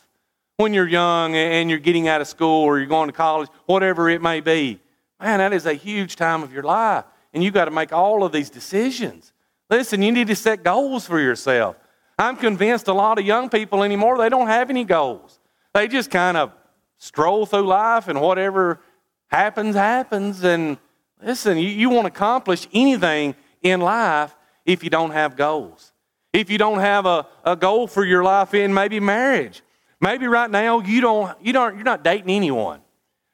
When 0.57 0.73
you're 0.73 0.87
young 0.87 1.35
and 1.35 1.69
you're 1.69 1.79
getting 1.79 2.07
out 2.07 2.21
of 2.21 2.27
school 2.27 2.63
or 2.63 2.77
you're 2.77 2.87
going 2.87 3.09
to 3.09 3.13
college, 3.13 3.49
whatever 3.65 4.09
it 4.09 4.21
may 4.21 4.39
be, 4.39 4.79
man, 5.19 5.39
that 5.39 5.53
is 5.53 5.65
a 5.65 5.73
huge 5.73 6.15
time 6.15 6.43
of 6.43 6.53
your 6.53 6.63
life. 6.63 7.05
And 7.33 7.43
you've 7.43 7.53
got 7.53 7.65
to 7.65 7.71
make 7.71 7.91
all 7.91 8.23
of 8.23 8.31
these 8.31 8.49
decisions. 8.49 9.33
Listen, 9.69 10.01
you 10.01 10.11
need 10.11 10.27
to 10.27 10.35
set 10.35 10.63
goals 10.63 11.05
for 11.05 11.19
yourself. 11.19 11.75
I'm 12.17 12.37
convinced 12.37 12.87
a 12.87 12.93
lot 12.93 13.19
of 13.19 13.25
young 13.25 13.49
people 13.49 13.83
anymore, 13.83 14.17
they 14.17 14.29
don't 14.29 14.47
have 14.47 14.69
any 14.69 14.85
goals. 14.85 15.39
They 15.73 15.89
just 15.89 16.09
kind 16.09 16.37
of 16.37 16.53
stroll 16.97 17.45
through 17.45 17.67
life 17.67 18.07
and 18.07 18.21
whatever 18.21 18.79
happens, 19.27 19.75
happens. 19.75 20.43
And 20.43 20.77
listen, 21.21 21.57
you, 21.57 21.67
you 21.67 21.89
won't 21.89 22.07
accomplish 22.07 22.67
anything 22.73 23.35
in 23.61 23.81
life 23.81 24.33
if 24.65 24.83
you 24.83 24.89
don't 24.89 25.11
have 25.11 25.35
goals. 25.35 25.91
If 26.35 26.49
you 26.49 26.57
don't 26.57 26.79
have 26.79 27.05
a, 27.05 27.25
a 27.45 27.55
goal 27.55 27.87
for 27.87 28.03
your 28.03 28.21
life 28.21 28.53
in 28.53 28.73
maybe 28.73 28.99
marriage, 28.99 29.61
maybe 30.01 30.27
right 30.27 30.51
now 30.51 30.81
you 30.81 30.99
don't, 30.99 31.33
you 31.41 31.53
don't, 31.53 31.75
you're 31.75 31.85
not 31.85 32.03
dating 32.03 32.29
anyone, 32.29 32.81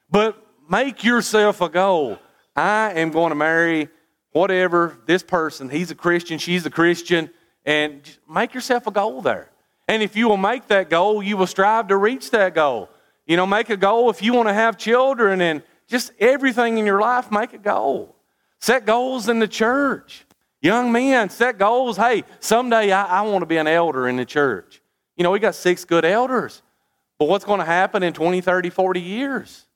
but 0.08 0.40
make 0.70 1.02
yourself 1.02 1.60
a 1.60 1.68
goal. 1.68 2.20
I 2.54 2.92
am 2.92 3.10
going 3.10 3.30
to 3.30 3.34
marry 3.34 3.88
whatever 4.30 4.96
this 5.04 5.24
person. 5.24 5.68
He's 5.68 5.90
a 5.90 5.96
Christian, 5.96 6.38
she's 6.38 6.64
a 6.64 6.70
Christian, 6.70 7.30
and 7.64 8.08
make 8.32 8.54
yourself 8.54 8.86
a 8.86 8.92
goal 8.92 9.20
there. 9.20 9.50
And 9.88 10.00
if 10.00 10.14
you 10.14 10.28
will 10.28 10.36
make 10.36 10.68
that 10.68 10.88
goal, 10.88 11.24
you 11.24 11.36
will 11.36 11.48
strive 11.48 11.88
to 11.88 11.96
reach 11.96 12.30
that 12.30 12.54
goal. 12.54 12.88
You 13.26 13.36
know, 13.36 13.46
make 13.46 13.68
a 13.68 13.76
goal 13.76 14.10
if 14.10 14.22
you 14.22 14.32
want 14.32 14.48
to 14.48 14.54
have 14.54 14.78
children 14.78 15.40
and 15.40 15.64
just 15.88 16.12
everything 16.20 16.78
in 16.78 16.86
your 16.86 17.00
life, 17.00 17.32
make 17.32 17.52
a 17.52 17.58
goal. 17.58 18.14
Set 18.60 18.86
goals 18.86 19.28
in 19.28 19.40
the 19.40 19.48
church. 19.48 20.24
Young 20.62 20.92
men, 20.92 21.28
set 21.28 21.58
goals. 21.58 21.96
Hey, 21.96 22.22
someday 22.38 22.92
I, 22.92 23.18
I 23.18 23.22
want 23.22 23.42
to 23.42 23.46
be 23.46 23.56
an 23.56 23.66
elder 23.66 24.08
in 24.08 24.16
the 24.16 24.24
church. 24.24 24.80
You 25.16 25.24
know, 25.24 25.32
we 25.32 25.40
got 25.40 25.56
six 25.56 25.84
good 25.84 26.04
elders. 26.04 26.62
But 27.18 27.28
what's 27.28 27.44
going 27.44 27.58
to 27.58 27.66
happen 27.66 28.02
in 28.02 28.12
20, 28.12 28.40
30, 28.40 28.70
40 28.70 29.00
years? 29.00 29.66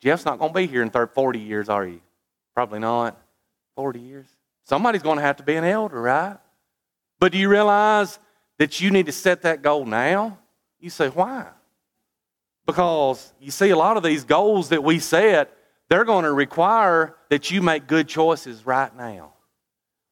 Jeff's 0.00 0.24
not 0.24 0.38
going 0.38 0.52
to 0.52 0.54
be 0.54 0.66
here 0.66 0.82
in 0.82 0.90
30, 0.90 1.12
40 1.12 1.38
years, 1.38 1.68
are 1.68 1.86
you? 1.86 2.00
Probably 2.54 2.78
not. 2.78 3.20
40 3.76 4.00
years. 4.00 4.26
Somebody's 4.64 5.02
going 5.02 5.16
to 5.16 5.22
have 5.22 5.36
to 5.36 5.42
be 5.42 5.54
an 5.54 5.64
elder, 5.64 6.00
right? 6.00 6.38
But 7.20 7.32
do 7.32 7.38
you 7.38 7.48
realize 7.48 8.18
that 8.58 8.80
you 8.80 8.90
need 8.90 9.06
to 9.06 9.12
set 9.12 9.42
that 9.42 9.62
goal 9.62 9.84
now? 9.84 10.38
You 10.80 10.90
say, 10.90 11.08
why? 11.08 11.46
Because 12.64 13.32
you 13.40 13.50
see, 13.50 13.70
a 13.70 13.76
lot 13.76 13.96
of 13.96 14.02
these 14.02 14.24
goals 14.24 14.70
that 14.70 14.82
we 14.82 14.98
set, 14.98 15.55
they're 15.88 16.04
going 16.04 16.24
to 16.24 16.32
require 16.32 17.16
that 17.28 17.50
you 17.50 17.62
make 17.62 17.86
good 17.86 18.08
choices 18.08 18.66
right 18.66 18.94
now. 18.96 19.32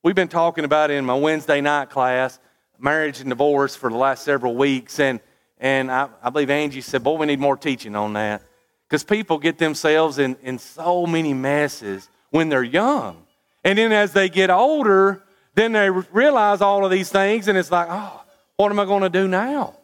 We've 0.02 0.14
been 0.14 0.28
talking 0.28 0.64
about 0.64 0.90
in 0.90 1.04
my 1.04 1.14
Wednesday 1.14 1.60
night 1.60 1.90
class, 1.90 2.38
marriage 2.78 3.20
and 3.20 3.30
divorce 3.30 3.74
for 3.74 3.90
the 3.90 3.96
last 3.96 4.24
several 4.24 4.54
weeks, 4.54 5.00
and, 5.00 5.20
and 5.58 5.90
I, 5.90 6.08
I 6.22 6.30
believe 6.30 6.50
Angie 6.50 6.80
said, 6.80 7.02
Boy, 7.02 7.16
we 7.16 7.26
need 7.26 7.40
more 7.40 7.56
teaching 7.56 7.96
on 7.96 8.12
that. 8.12 8.42
Because 8.86 9.02
people 9.02 9.38
get 9.38 9.58
themselves 9.58 10.18
in, 10.18 10.36
in 10.42 10.58
so 10.58 11.06
many 11.06 11.32
messes 11.32 12.08
when 12.30 12.50
they're 12.50 12.62
young. 12.62 13.24
And 13.64 13.78
then 13.78 13.92
as 13.92 14.12
they 14.12 14.28
get 14.28 14.50
older, 14.50 15.22
then 15.54 15.72
they 15.72 15.88
realize 15.88 16.60
all 16.60 16.84
of 16.84 16.90
these 16.90 17.08
things, 17.08 17.48
and 17.48 17.56
it's 17.56 17.70
like, 17.70 17.88
oh, 17.90 18.22
what 18.56 18.70
am 18.70 18.78
I 18.78 18.84
going 18.84 19.02
to 19.02 19.08
do 19.08 19.26
now? 19.26 19.76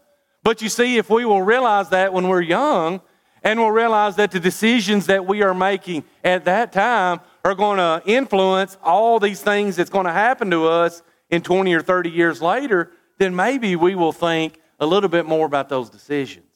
But 0.43 0.63
you 0.63 0.69
see, 0.69 0.99
if 0.99 1.11
we 1.11 1.25
will 1.25 1.43
realize 1.43 1.89
that 1.91 2.13
when 2.13 2.29
we're 2.29 2.41
young, 2.41 3.01
and 3.43 3.59
we'll 3.59 3.71
realize 3.71 4.17
that 4.17 4.31
the 4.31 4.41
decisions 4.41 5.07
that 5.07 5.27
we 5.27 5.43
are 5.43 5.55
making 5.55 6.05
at 6.23 6.45
that 6.45 6.73
time 6.73 7.21
are 7.45 7.55
going 7.55 7.79
to 7.79 8.03
influence 8.07 8.77
all 8.83 9.19
these 9.19 9.41
things 9.41 9.77
that's 9.77 9.91
going 9.91 10.07
to 10.07 10.13
happen 10.13 10.51
to 10.51 10.67
us 10.67 11.03
in 11.31 11.43
20 11.43 11.73
or 11.73 11.81
30 11.81 12.11
years 12.11 12.43
later, 12.43 12.91
then 13.19 13.35
maybe 13.35 13.77
we 13.77 13.95
will 13.95 14.13
think 14.13 14.61
a 14.79 14.87
little 14.87 15.09
bit 15.09 15.27
more 15.27 15.47
about 15.47 15.69
those 15.69 15.89
decisions. 15.89 16.47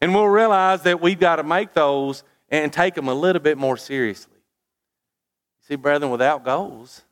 And 0.00 0.14
we'll 0.14 0.28
realize 0.28 0.82
that 0.82 1.00
we've 1.00 1.18
got 1.18 1.36
to 1.36 1.42
make 1.42 1.72
those 1.72 2.22
and 2.50 2.72
take 2.72 2.94
them 2.94 3.08
a 3.08 3.14
little 3.14 3.42
bit 3.42 3.58
more 3.58 3.76
seriously. 3.76 4.38
See, 5.66 5.76
brethren, 5.76 6.10
without 6.10 6.44
goals, 6.44 7.02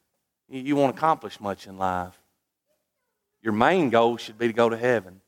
you, 0.49 0.77
won't 0.77 0.97
accomplish 0.97 1.41
much 1.41 1.67
in 1.67 1.77
life. 1.79 2.19
Your 3.43 3.53
main 3.53 3.91
goal 3.91 4.17
should 4.17 4.39
be 4.39 4.47
to 4.47 4.53
go 4.53 4.69
to 4.69 4.77
heaven. 4.77 5.21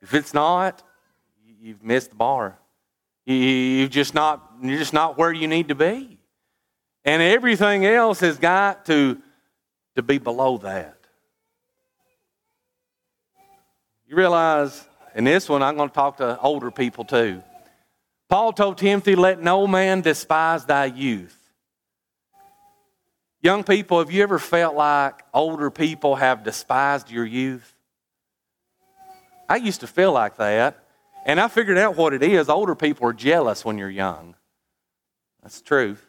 If 0.00 0.12
it's 0.14 0.34
not, 0.34 0.82
you've 1.60 1.82
missed 1.82 2.10
the 2.10 2.16
bar. 2.16 2.58
You, 3.26 3.88
just 3.88 4.14
not, 4.14 4.52
you're 4.62 4.78
just 4.78 4.92
not 4.92 5.18
where 5.18 5.32
you 5.32 5.48
need 5.48 5.68
to 5.68 5.74
be. 5.74 6.18
And 7.04 7.20
everything 7.20 7.84
else 7.84 8.20
has 8.20 8.38
got 8.38 8.86
to, 8.86 9.20
to 9.96 10.02
be 10.02 10.18
below 10.18 10.58
that. 10.58 10.96
You 14.06 14.16
realize, 14.16 14.86
in 15.16 15.24
this 15.24 15.48
one, 15.48 15.62
I'm 15.62 15.76
going 15.76 15.88
to 15.88 15.94
talk 15.94 16.18
to 16.18 16.38
older 16.40 16.70
people 16.70 17.04
too. 17.04 17.42
Paul 18.28 18.52
told 18.52 18.78
Timothy, 18.78 19.16
Let 19.16 19.42
no 19.42 19.66
man 19.66 20.00
despise 20.00 20.64
thy 20.64 20.86
youth. 20.86 21.36
Young 23.42 23.64
people, 23.64 23.98
have 23.98 24.10
you 24.10 24.22
ever 24.22 24.38
felt 24.38 24.76
like 24.76 25.22
older 25.34 25.70
people 25.70 26.16
have 26.16 26.44
despised 26.44 27.10
your 27.10 27.24
youth? 27.24 27.74
I 29.48 29.56
used 29.56 29.80
to 29.80 29.86
feel 29.86 30.12
like 30.12 30.36
that. 30.36 30.85
And 31.26 31.40
I 31.40 31.48
figured 31.48 31.76
out 31.76 31.96
what 31.96 32.14
it 32.14 32.22
is. 32.22 32.48
Older 32.48 32.76
people 32.76 33.08
are 33.08 33.12
jealous 33.12 33.64
when 33.64 33.76
you're 33.76 33.90
young. 33.90 34.36
That's 35.42 35.58
the 35.58 35.64
truth. 35.64 36.06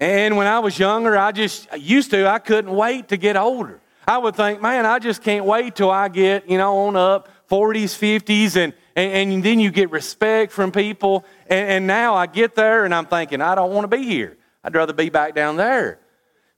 And 0.00 0.38
when 0.38 0.46
I 0.46 0.58
was 0.58 0.78
younger, 0.78 1.16
I 1.16 1.32
just 1.32 1.68
used 1.78 2.10
to, 2.10 2.26
I 2.26 2.38
couldn't 2.38 2.74
wait 2.74 3.08
to 3.08 3.18
get 3.18 3.36
older. 3.36 3.80
I 4.08 4.16
would 4.16 4.34
think, 4.34 4.62
man, 4.62 4.86
I 4.86 4.98
just 4.98 5.22
can't 5.22 5.44
wait 5.44 5.76
till 5.76 5.90
I 5.90 6.08
get, 6.08 6.48
you 6.48 6.56
know, 6.56 6.76
on 6.86 6.96
up 6.96 7.28
40s, 7.50 7.94
50s, 7.94 8.56
and, 8.56 8.72
and, 8.96 9.32
and 9.32 9.44
then 9.44 9.60
you 9.60 9.70
get 9.70 9.90
respect 9.90 10.50
from 10.50 10.72
people. 10.72 11.26
And, 11.46 11.68
and 11.68 11.86
now 11.86 12.14
I 12.14 12.26
get 12.26 12.54
there 12.54 12.86
and 12.86 12.94
I'm 12.94 13.06
thinking, 13.06 13.42
I 13.42 13.54
don't 13.54 13.70
want 13.72 13.84
to 13.88 13.96
be 13.96 14.02
here. 14.02 14.38
I'd 14.64 14.74
rather 14.74 14.94
be 14.94 15.10
back 15.10 15.34
down 15.34 15.56
there. 15.56 16.00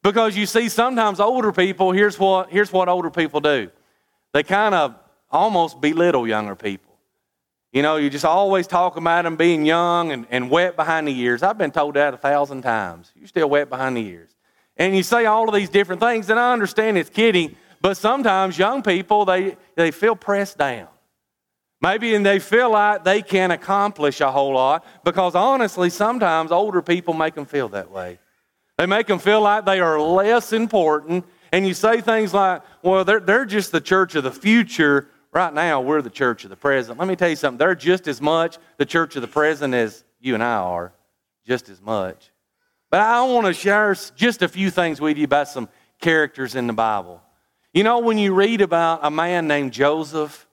Because 0.01 0.37
you 0.37 0.47
see, 0.47 0.69
sometimes 0.69 1.19
older 1.19 1.51
people, 1.51 1.91
here's 1.91 2.21
what, 2.21 2.51
here's 2.51 2.73
what 2.73 2.89
older 2.89 3.11
people 3.11 3.41
do 3.41 3.69
they 4.33 4.45
kind 4.45 4.77
of 4.77 4.95
almost 5.29 5.81
belittle 5.81 6.27
younger 6.29 6.55
people. 6.55 6.94
You 7.75 7.83
know, 7.83 7.97
you 7.97 8.09
just 8.09 8.25
always 8.25 8.69
talk 8.69 8.97
about 8.97 9.25
them 9.25 9.35
being 9.35 9.67
young 9.67 10.13
and, 10.13 10.29
and 10.31 10.49
wet 10.49 10.77
behind 10.77 11.09
the 11.09 11.19
ears. 11.19 11.43
I've 11.43 11.59
been 11.59 11.73
told 11.73 11.95
that 11.95 12.15
a 12.15 12.17
thousand 12.17 12.63
times. 12.63 13.13
You're 13.17 13.27
still 13.27 13.51
wet 13.51 13.69
behind 13.69 13.97
the 13.97 14.07
ears. 14.07 14.31
And 14.77 14.97
you 14.97 15.03
say 15.03 15.27
all 15.27 15.49
of 15.49 15.55
these 15.57 15.71
different 15.71 16.01
things, 16.01 16.31
and 16.31 16.39
I 16.39 16.53
understand 16.53 16.97
it's 16.97 17.11
kidding, 17.11 17.57
but 17.81 17.97
sometimes 17.97 18.57
young 18.57 18.85
people, 18.85 19.25
they, 19.25 19.57
they 19.75 19.91
feel 19.91 20.15
pressed 20.15 20.57
down. 20.57 20.87
Maybe 21.81 22.15
and 22.15 22.25
they 22.25 22.39
feel 22.39 22.71
like 22.71 23.03
they 23.03 23.23
can't 23.23 23.53
accomplish 23.53 24.21
a 24.21 24.31
whole 24.31 24.55
lot 24.55 24.87
because 25.03 25.35
honestly, 25.35 25.91
sometimes 25.91 26.53
older 26.53 26.81
people 26.81 27.13
make 27.13 27.35
them 27.35 27.45
feel 27.45 27.69
that 27.71 27.91
way. 27.91 28.21
They 28.79 28.87
make 28.87 29.09
them 29.09 29.19
feel 29.19 29.41
like 29.41 29.65
they 29.65 29.81
are 29.81 30.01
less 30.01 30.53
important. 30.53 31.25
And 31.51 31.67
you 31.67 31.75
say 31.75 32.01
things 32.01 32.33
like, 32.33 32.63
well, 32.83 33.05
they're, 33.05 33.21
they're 33.21 33.45
just 33.45 33.73
the 33.73 33.81
church 33.81 34.15
of 34.15 34.23
the 34.23 34.31
future 34.31 35.09
Right 35.35 35.53
now, 35.53 35.81
we're 35.81 36.01
the 36.01 36.11
church 36.11 36.45
of 36.45 36.51
the 36.51 36.57
present. 36.57 36.97
Let 36.97 37.09
me 37.09 37.17
tell 37.17 37.29
you 37.29 37.35
something. 37.35 37.59
They're 37.59 37.75
just 37.75 38.07
as 38.07 38.21
much 38.21 38.57
the 38.77 38.87
church 38.87 39.17
of 39.17 39.23
the 39.23 39.27
present 39.27 39.75
as 39.75 40.05
you 40.21 40.35
and 40.35 40.43
I 40.45 40.55
are, 40.59 40.93
just 41.45 41.69
as 41.69 41.81
much. 41.81 42.31
But 42.89 43.01
I 43.01 43.21
want 43.25 43.49
to 43.49 43.53
share 43.53 43.97
just 44.15 44.43
a 44.43 44.49
few 44.49 44.71
things 44.71 45.01
with 45.01 45.19
you 45.19 45.25
about 45.25 45.49
some 45.49 45.69
characters 46.01 46.55
in 46.55 46.69
the 46.69 46.73
Bible. 46.73 47.21
You 47.73 47.83
know, 47.83 47.99
when 47.99 48.17
you 48.17 48.33
read 48.33 48.61
about 48.61 49.01
a 49.03 49.11
man 49.11 49.49
named 49.49 49.73
Joseph, 49.73 50.47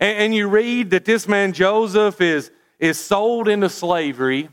and, 0.00 0.16
and 0.16 0.34
you 0.34 0.48
read 0.48 0.88
that 0.90 1.04
this 1.04 1.28
man 1.28 1.52
Joseph 1.52 2.18
is, 2.22 2.50
is 2.78 2.98
sold 2.98 3.48
into 3.48 3.68
slavery 3.68 4.48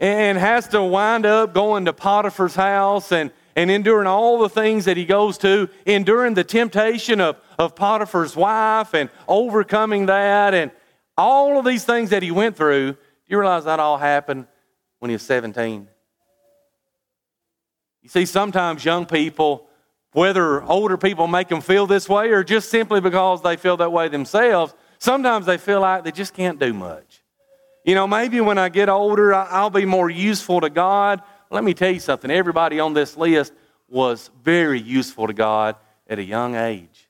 and 0.00 0.36
has 0.36 0.66
to 0.68 0.82
wind 0.82 1.24
up 1.24 1.54
going 1.54 1.84
to 1.84 1.92
Potiphar's 1.92 2.56
house 2.56 3.12
and, 3.12 3.30
and 3.54 3.70
enduring 3.70 4.08
all 4.08 4.38
the 4.38 4.48
things 4.48 4.86
that 4.86 4.96
he 4.96 5.04
goes 5.04 5.38
to, 5.38 5.68
enduring 5.86 6.34
the 6.34 6.42
temptation 6.42 7.20
of, 7.20 7.36
of 7.58 7.74
Potiphar's 7.74 8.36
wife 8.36 8.94
and 8.94 9.10
overcoming 9.28 10.06
that 10.06 10.54
and 10.54 10.70
all 11.16 11.58
of 11.58 11.64
these 11.64 11.84
things 11.84 12.10
that 12.10 12.22
he 12.22 12.30
went 12.30 12.56
through, 12.56 12.92
do 12.92 12.98
you 13.28 13.38
realize 13.38 13.64
that 13.64 13.80
all 13.80 13.98
happened 13.98 14.46
when 14.98 15.10
he 15.10 15.14
was 15.14 15.22
17? 15.22 15.88
You 18.02 18.08
see, 18.08 18.26
sometimes 18.26 18.84
young 18.84 19.06
people, 19.06 19.66
whether 20.12 20.62
older 20.62 20.96
people 20.96 21.26
make 21.26 21.48
them 21.48 21.60
feel 21.60 21.86
this 21.86 22.08
way 22.08 22.30
or 22.30 22.44
just 22.44 22.68
simply 22.68 23.00
because 23.00 23.42
they 23.42 23.56
feel 23.56 23.76
that 23.78 23.92
way 23.92 24.08
themselves, 24.08 24.74
sometimes 24.98 25.46
they 25.46 25.56
feel 25.56 25.80
like 25.80 26.04
they 26.04 26.12
just 26.12 26.34
can't 26.34 26.58
do 26.58 26.72
much. 26.72 27.22
You 27.84 27.94
know, 27.94 28.06
maybe 28.06 28.40
when 28.40 28.58
I 28.58 28.68
get 28.68 28.88
older, 28.88 29.34
I'll 29.34 29.70
be 29.70 29.84
more 29.84 30.10
useful 30.10 30.60
to 30.62 30.70
God. 30.70 31.22
Let 31.50 31.64
me 31.64 31.74
tell 31.74 31.90
you 31.90 32.00
something. 32.00 32.30
Everybody 32.30 32.80
on 32.80 32.94
this 32.94 33.16
list 33.16 33.52
was 33.88 34.30
very 34.42 34.80
useful 34.80 35.26
to 35.26 35.32
God 35.32 35.76
at 36.08 36.18
a 36.18 36.24
young 36.24 36.56
age. 36.56 37.03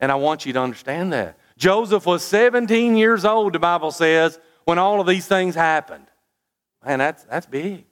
And 0.00 0.10
I 0.10 0.14
want 0.14 0.46
you 0.46 0.52
to 0.54 0.60
understand 0.60 1.12
that. 1.12 1.38
Joseph 1.56 2.06
was 2.06 2.24
17 2.24 2.96
years 2.96 3.24
old, 3.24 3.52
the 3.52 3.58
Bible 3.58 3.90
says, 3.90 4.38
when 4.64 4.78
all 4.78 5.00
of 5.00 5.06
these 5.06 5.26
things 5.26 5.54
happened. 5.54 6.06
Man, 6.84 6.98
that's, 6.98 7.24
that's 7.24 7.46
big. 7.46 7.84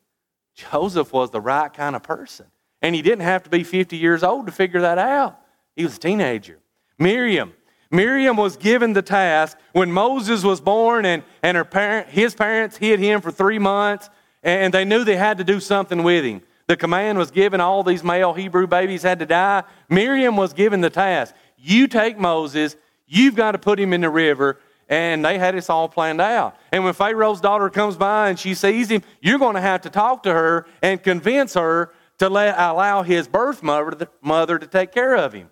Joseph 0.54 1.12
was 1.12 1.30
the 1.30 1.40
right 1.40 1.72
kind 1.72 1.94
of 1.94 2.02
person. 2.02 2.46
And 2.80 2.94
he 2.94 3.02
didn't 3.02 3.24
have 3.24 3.42
to 3.44 3.50
be 3.50 3.64
50 3.64 3.96
years 3.96 4.22
old 4.22 4.46
to 4.46 4.52
figure 4.52 4.80
that 4.80 4.98
out. 4.98 5.38
He 5.76 5.84
was 5.84 5.96
a 5.96 6.00
teenager. 6.00 6.58
Miriam. 6.98 7.52
Miriam 7.90 8.36
was 8.36 8.56
given 8.56 8.92
the 8.92 9.02
task 9.02 9.56
when 9.72 9.92
Moses 9.92 10.44
was 10.44 10.60
born 10.60 11.04
and, 11.04 11.22
and 11.42 11.56
her 11.56 11.64
parent, 11.64 12.08
his 12.08 12.34
parents 12.34 12.76
hid 12.76 13.00
him 13.00 13.20
for 13.20 13.30
three 13.30 13.58
months 13.58 14.10
and 14.42 14.72
they 14.74 14.84
knew 14.84 15.04
they 15.04 15.16
had 15.16 15.38
to 15.38 15.44
do 15.44 15.60
something 15.60 16.02
with 16.02 16.24
him. 16.24 16.42
The 16.66 16.76
command 16.76 17.16
was 17.16 17.30
given, 17.30 17.62
all 17.62 17.82
these 17.82 18.04
male 18.04 18.34
Hebrew 18.34 18.66
babies 18.66 19.02
had 19.02 19.18
to 19.20 19.26
die. 19.26 19.64
Miriam 19.88 20.36
was 20.36 20.52
given 20.52 20.82
the 20.82 20.90
task. 20.90 21.34
You 21.58 21.88
take 21.88 22.18
Moses, 22.18 22.76
you've 23.06 23.34
got 23.34 23.52
to 23.52 23.58
put 23.58 23.78
him 23.78 23.92
in 23.92 24.00
the 24.00 24.10
river. 24.10 24.58
And 24.88 25.22
they 25.22 25.38
had 25.38 25.54
this 25.54 25.68
all 25.68 25.86
planned 25.86 26.20
out. 26.20 26.56
And 26.72 26.82
when 26.82 26.94
Pharaoh's 26.94 27.42
daughter 27.42 27.68
comes 27.68 27.96
by 27.96 28.30
and 28.30 28.38
she 28.38 28.54
sees 28.54 28.88
him, 28.88 29.02
you're 29.20 29.38
going 29.38 29.54
to 29.54 29.60
have 29.60 29.82
to 29.82 29.90
talk 29.90 30.22
to 30.22 30.32
her 30.32 30.66
and 30.82 31.02
convince 31.02 31.54
her 31.54 31.92
to 32.18 32.30
let, 32.30 32.58
allow 32.58 33.02
his 33.02 33.28
birth 33.28 33.62
mother, 33.62 34.08
mother 34.22 34.58
to 34.58 34.66
take 34.66 34.92
care 34.92 35.14
of 35.14 35.34
him. 35.34 35.50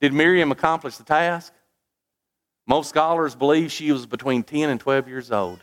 Did 0.00 0.12
Miriam 0.12 0.52
accomplish 0.52 0.98
the 0.98 1.04
task? 1.04 1.54
Most 2.66 2.90
scholars 2.90 3.34
believe 3.34 3.72
she 3.72 3.90
was 3.92 4.04
between 4.04 4.42
10 4.42 4.68
and 4.68 4.78
12 4.78 5.08
years 5.08 5.32
old. 5.32 5.60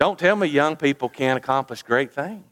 Don't 0.00 0.18
tell 0.18 0.36
me 0.36 0.46
young 0.46 0.76
people 0.76 1.08
can't 1.08 1.36
accomplish 1.36 1.82
great 1.82 2.12
things. 2.14 2.44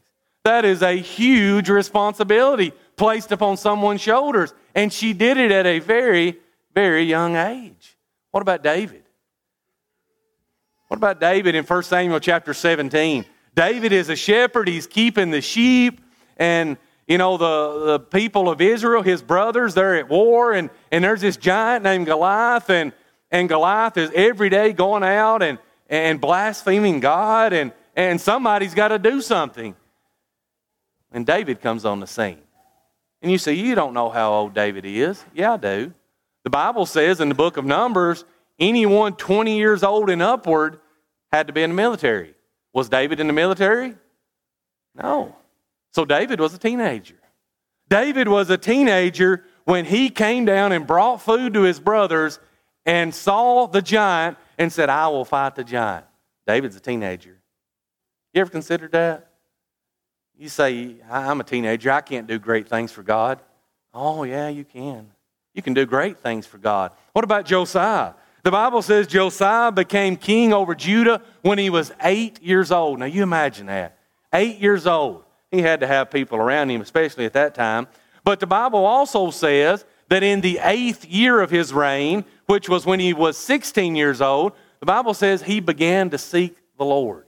That 0.43 0.63
is 0.63 0.81
a 0.81 0.93
huge 0.93 1.69
responsibility 1.69 2.71
placed 2.97 3.31
upon 3.31 3.55
someone's 3.55 4.01
shoulders. 4.01 4.53
And 4.75 4.91
she 4.91 5.13
did 5.13 5.37
it 5.37 5.51
at 5.51 5.65
a 5.65 5.79
very, 5.79 6.37
very 6.73 7.03
young 7.03 7.35
age. 7.35 7.95
What 8.31 8.41
about 8.41 8.63
David? 8.63 9.03
What 10.89 10.97
about 10.97 11.19
David 11.19 11.55
in 11.55 11.63
1 11.63 11.83
Samuel 11.83 12.19
chapter 12.19 12.53
17? 12.53 13.25
David 13.55 13.91
is 13.91 14.09
a 14.09 14.15
shepherd, 14.15 14.67
he's 14.67 14.87
keeping 14.87 15.31
the 15.31 15.41
sheep, 15.41 16.01
and 16.37 16.77
you 17.07 17.17
know, 17.17 17.37
the, 17.37 17.85
the 17.85 17.99
people 17.99 18.49
of 18.49 18.59
Israel, 18.59 19.01
his 19.01 19.21
brothers, 19.21 19.73
they're 19.73 19.95
at 19.95 20.09
war, 20.09 20.51
and, 20.51 20.69
and 20.91 21.03
there's 21.03 21.21
this 21.21 21.37
giant 21.37 21.83
named 21.83 22.05
Goliath, 22.05 22.69
and, 22.69 22.91
and 23.31 23.47
Goliath 23.47 23.95
is 23.95 24.11
every 24.13 24.49
day 24.49 24.73
going 24.73 25.03
out 25.03 25.41
and, 25.41 25.57
and 25.89 26.19
blaspheming 26.19 26.99
God, 26.99 27.53
and, 27.53 27.71
and 27.95 28.19
somebody's 28.19 28.73
got 28.73 28.89
to 28.89 28.99
do 28.99 29.21
something. 29.21 29.73
And 31.11 31.25
David 31.25 31.61
comes 31.61 31.85
on 31.85 32.01
the 32.01 32.07
scene. 32.07 32.41
And 33.21 33.31
you 33.31 33.37
say, 33.37 33.53
You 33.53 33.75
don't 33.75 33.93
know 33.93 34.09
how 34.09 34.31
old 34.33 34.53
David 34.53 34.85
is. 34.85 35.23
Yeah, 35.33 35.53
I 35.53 35.57
do. 35.57 35.93
The 36.43 36.49
Bible 36.49 36.85
says 36.85 37.19
in 37.19 37.29
the 37.29 37.35
book 37.35 37.57
of 37.57 37.65
Numbers, 37.65 38.23
anyone 38.59 39.15
20 39.15 39.57
years 39.57 39.83
old 39.83 40.09
and 40.09 40.21
upward 40.21 40.79
had 41.31 41.47
to 41.47 41.53
be 41.53 41.63
in 41.63 41.71
the 41.71 41.75
military. 41.75 42.35
Was 42.73 42.89
David 42.89 43.19
in 43.19 43.27
the 43.27 43.33
military? 43.33 43.95
No. 44.95 45.35
So 45.91 46.05
David 46.05 46.39
was 46.39 46.53
a 46.53 46.57
teenager. 46.57 47.17
David 47.89 48.27
was 48.27 48.49
a 48.49 48.57
teenager 48.57 49.43
when 49.65 49.85
he 49.85 50.09
came 50.09 50.45
down 50.45 50.71
and 50.71 50.85
brought 50.85 51.21
food 51.21 51.53
to 51.53 51.63
his 51.63 51.79
brothers 51.79 52.39
and 52.85 53.13
saw 53.13 53.67
the 53.67 53.81
giant 53.81 54.37
and 54.57 54.71
said, 54.71 54.89
I 54.89 55.07
will 55.09 55.25
fight 55.25 55.55
the 55.55 55.63
giant. 55.63 56.05
David's 56.45 56.75
a 56.75 56.79
teenager. 56.79 57.37
You 58.33 58.41
ever 58.41 58.49
considered 58.49 58.91
that? 58.93 59.26
You 60.37 60.49
say, 60.49 60.95
I'm 61.09 61.39
a 61.39 61.43
teenager, 61.43 61.91
I 61.91 62.01
can't 62.01 62.27
do 62.27 62.37
great 62.37 62.67
things 62.67 62.91
for 62.91 63.01
God. 63.01 63.39
Oh, 63.93 64.23
yeah, 64.23 64.49
you 64.49 64.63
can. 64.63 65.09
You 65.53 65.63
can 65.63 65.73
do 65.73 65.85
great 65.85 66.19
things 66.19 66.45
for 66.45 66.59
God. 66.59 66.91
What 67.13 67.25
about 67.25 67.45
Josiah? 67.45 68.13
The 68.43 68.51
Bible 68.51 68.83
says 68.83 69.07
Josiah 69.07 69.71
became 69.71 70.15
king 70.15 70.53
over 70.53 70.75
Judah 70.75 71.21
when 71.41 71.57
he 71.57 71.71
was 71.71 71.91
eight 72.03 72.41
years 72.41 72.71
old. 72.71 72.99
Now, 72.99 73.05
you 73.05 73.23
imagine 73.23 73.65
that. 73.65 73.97
Eight 74.31 74.59
years 74.59 74.85
old. 74.85 75.23
He 75.49 75.61
had 75.61 75.79
to 75.79 75.87
have 75.87 76.11
people 76.11 76.37
around 76.37 76.69
him, 76.69 76.81
especially 76.81 77.25
at 77.25 77.33
that 77.33 77.55
time. 77.55 77.87
But 78.23 78.39
the 78.39 78.47
Bible 78.47 78.85
also 78.85 79.31
says 79.31 79.85
that 80.09 80.21
in 80.21 80.41
the 80.41 80.59
eighth 80.61 81.05
year 81.05 81.41
of 81.41 81.49
his 81.49 81.73
reign, 81.73 82.23
which 82.45 82.69
was 82.69 82.85
when 82.85 82.99
he 82.99 83.13
was 83.13 83.37
16 83.37 83.95
years 83.95 84.21
old, 84.21 84.53
the 84.79 84.85
Bible 84.85 85.13
says 85.13 85.41
he 85.41 85.59
began 85.59 86.09
to 86.11 86.17
seek 86.17 86.57
the 86.77 86.85
Lord. 86.85 87.26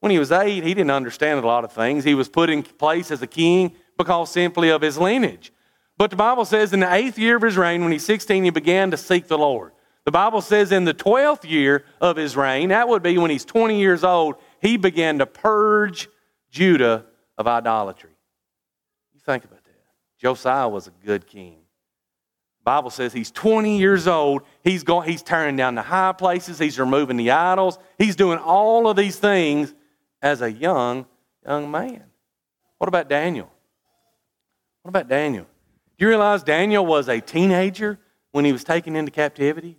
When 0.00 0.10
he 0.10 0.18
was 0.18 0.32
eight, 0.32 0.64
he 0.64 0.74
didn't 0.74 0.90
understand 0.90 1.42
a 1.42 1.46
lot 1.46 1.64
of 1.64 1.72
things. 1.72 2.04
He 2.04 2.14
was 2.14 2.28
put 2.28 2.50
in 2.50 2.62
place 2.62 3.10
as 3.10 3.22
a 3.22 3.26
king 3.26 3.74
because 3.96 4.30
simply 4.30 4.70
of 4.70 4.80
his 4.82 4.98
lineage. 4.98 5.52
But 5.98 6.10
the 6.10 6.16
Bible 6.16 6.46
says 6.46 6.72
in 6.72 6.80
the 6.80 6.92
eighth 6.92 7.18
year 7.18 7.36
of 7.36 7.42
his 7.42 7.58
reign, 7.58 7.82
when 7.82 7.92
he's 7.92 8.04
16, 8.06 8.44
he 8.44 8.50
began 8.50 8.90
to 8.90 8.96
seek 8.96 9.28
the 9.28 9.36
Lord. 9.36 9.72
The 10.06 10.10
Bible 10.10 10.40
says 10.40 10.72
in 10.72 10.86
the 10.86 10.94
12th 10.94 11.48
year 11.48 11.84
of 12.00 12.16
his 12.16 12.34
reign, 12.34 12.70
that 12.70 12.88
would 12.88 13.02
be 13.02 13.18
when 13.18 13.30
he's 13.30 13.44
20 13.44 13.78
years 13.78 14.02
old, 14.02 14.36
he 14.62 14.78
began 14.78 15.18
to 15.18 15.26
purge 15.26 16.08
Judah 16.50 17.04
of 17.36 17.46
idolatry. 17.46 18.16
You 19.12 19.20
think 19.20 19.44
about 19.44 19.62
that. 19.64 19.70
Josiah 20.18 20.68
was 20.68 20.86
a 20.86 20.92
good 21.04 21.26
king. 21.26 21.58
Bible 22.64 22.90
says 22.90 23.12
he's 23.12 23.30
20 23.30 23.78
years 23.78 24.06
old. 24.06 24.42
He's 24.62 24.84
going, 24.84 25.08
he's 25.08 25.22
tearing 25.22 25.56
down 25.56 25.74
the 25.74 25.82
high 25.82 26.12
places. 26.12 26.58
He's 26.58 26.78
removing 26.78 27.16
the 27.16 27.30
idols. 27.30 27.78
He's 27.98 28.16
doing 28.16 28.38
all 28.38 28.88
of 28.88 28.96
these 28.96 29.18
things 29.18 29.74
as 30.22 30.42
a 30.42 30.50
young, 30.50 31.06
young 31.46 31.70
man. 31.70 32.04
What 32.78 32.88
about 32.88 33.08
Daniel? 33.08 33.50
What 34.82 34.88
about 34.90 35.08
Daniel? 35.08 35.44
Do 35.98 36.04
you 36.04 36.08
realize 36.08 36.42
Daniel 36.42 36.84
was 36.84 37.08
a 37.08 37.20
teenager 37.20 37.98
when 38.32 38.44
he 38.44 38.52
was 38.52 38.64
taken 38.64 38.96
into 38.96 39.10
captivity? 39.10 39.76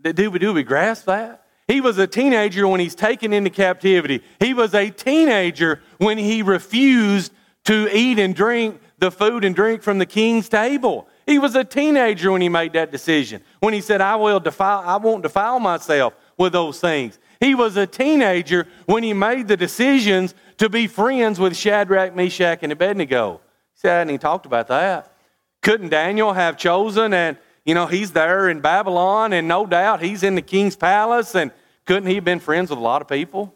Do 0.00 0.30
we, 0.30 0.38
do 0.38 0.52
we 0.52 0.62
grasp 0.62 1.06
that? 1.06 1.44
He 1.66 1.80
was 1.80 1.96
a 1.98 2.06
teenager 2.06 2.68
when 2.68 2.78
he's 2.78 2.94
taken 2.94 3.32
into 3.32 3.50
captivity. 3.50 4.22
He 4.38 4.52
was 4.52 4.74
a 4.74 4.90
teenager 4.90 5.80
when 5.98 6.18
he 6.18 6.42
refused 6.42 7.32
to 7.64 7.88
eat 7.90 8.18
and 8.18 8.34
drink 8.34 8.80
the 8.98 9.10
food 9.10 9.44
and 9.44 9.54
drink 9.54 9.82
from 9.82 9.98
the 9.98 10.06
king's 10.06 10.48
table. 10.48 11.08
He 11.26 11.38
was 11.38 11.54
a 11.54 11.64
teenager 11.64 12.30
when 12.30 12.42
he 12.42 12.50
made 12.50 12.74
that 12.74 12.92
decision. 12.92 13.42
When 13.60 13.72
he 13.72 13.80
said, 13.80 14.02
I 14.02 14.16
will 14.16 14.40
defile, 14.40 14.82
I 14.84 14.96
won't 14.96 15.22
defile 15.22 15.58
myself 15.58 16.14
with 16.36 16.52
those 16.52 16.80
things. 16.80 17.18
He 17.44 17.54
was 17.54 17.76
a 17.76 17.86
teenager 17.86 18.66
when 18.86 19.02
he 19.02 19.12
made 19.12 19.48
the 19.48 19.56
decisions 19.56 20.34
to 20.56 20.70
be 20.70 20.86
friends 20.86 21.38
with 21.38 21.54
Shadrach, 21.54 22.16
Meshach, 22.16 22.60
and 22.62 22.72
Abednego. 22.72 23.42
He 23.82 23.88
and 23.88 24.08
he 24.08 24.16
talked 24.16 24.46
about 24.46 24.68
that. 24.68 25.12
Couldn't 25.60 25.90
Daniel 25.90 26.32
have 26.32 26.56
chosen 26.56 27.12
and 27.12 27.36
you 27.66 27.74
know, 27.74 27.86
he's 27.86 28.12
there 28.12 28.48
in 28.48 28.60
Babylon, 28.60 29.32
and 29.32 29.48
no 29.48 29.66
doubt 29.66 30.02
he's 30.02 30.22
in 30.22 30.34
the 30.34 30.42
king's 30.42 30.76
palace. 30.76 31.34
And 31.34 31.50
couldn't 31.86 32.08
he 32.08 32.16
have 32.16 32.24
been 32.24 32.40
friends 32.40 32.70
with 32.70 32.78
a 32.78 32.82
lot 32.82 33.02
of 33.02 33.08
people? 33.08 33.54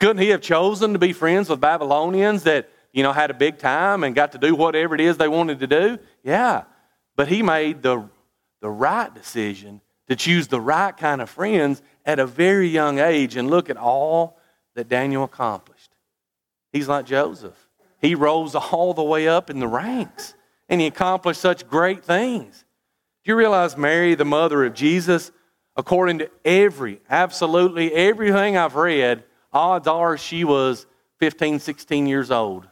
Couldn't 0.00 0.18
he 0.18 0.28
have 0.28 0.40
chosen 0.40 0.92
to 0.92 0.98
be 0.98 1.12
friends 1.12 1.48
with 1.48 1.60
Babylonians 1.60 2.42
that, 2.44 2.68
you 2.92 3.02
know, 3.02 3.12
had 3.12 3.30
a 3.30 3.34
big 3.34 3.58
time 3.58 4.04
and 4.04 4.14
got 4.14 4.32
to 4.32 4.38
do 4.38 4.54
whatever 4.54 4.94
it 4.94 5.00
is 5.00 5.16
they 5.16 5.28
wanted 5.28 5.60
to 5.60 5.66
do? 5.66 5.98
Yeah. 6.22 6.64
But 7.16 7.28
he 7.28 7.42
made 7.42 7.82
the, 7.82 8.08
the 8.60 8.70
right 8.70 9.12
decision 9.14 9.80
to 10.08 10.16
choose 10.16 10.48
the 10.48 10.60
right 10.60 10.94
kind 10.96 11.22
of 11.22 11.30
friends 11.30 11.80
at 12.04 12.18
a 12.18 12.26
very 12.26 12.68
young 12.68 12.98
age. 12.98 13.36
And 13.36 13.50
look 13.50 13.70
at 13.70 13.76
all 13.76 14.38
that 14.74 14.88
Daniel 14.88 15.24
accomplished. 15.24 15.90
He's 16.72 16.88
like 16.88 17.06
Joseph. 17.06 17.68
He 18.00 18.14
rose 18.14 18.54
all 18.54 18.94
the 18.94 19.02
way 19.02 19.28
up 19.28 19.50
in 19.50 19.60
the 19.60 19.68
ranks, 19.68 20.34
and 20.68 20.80
he 20.80 20.86
accomplished 20.86 21.40
such 21.40 21.68
great 21.68 22.04
things. 22.04 22.64
Do 23.24 23.30
you 23.30 23.36
realize 23.36 23.76
Mary, 23.76 24.14
the 24.16 24.24
mother 24.24 24.64
of 24.64 24.74
Jesus, 24.74 25.30
according 25.76 26.18
to 26.18 26.30
every, 26.44 27.00
absolutely 27.08 27.92
everything 27.92 28.56
I've 28.56 28.74
read, 28.74 29.22
odds 29.52 29.86
are 29.86 30.18
she 30.18 30.42
was 30.42 30.86
15, 31.20 31.60
16 31.60 32.06
years 32.06 32.32
old 32.32 32.66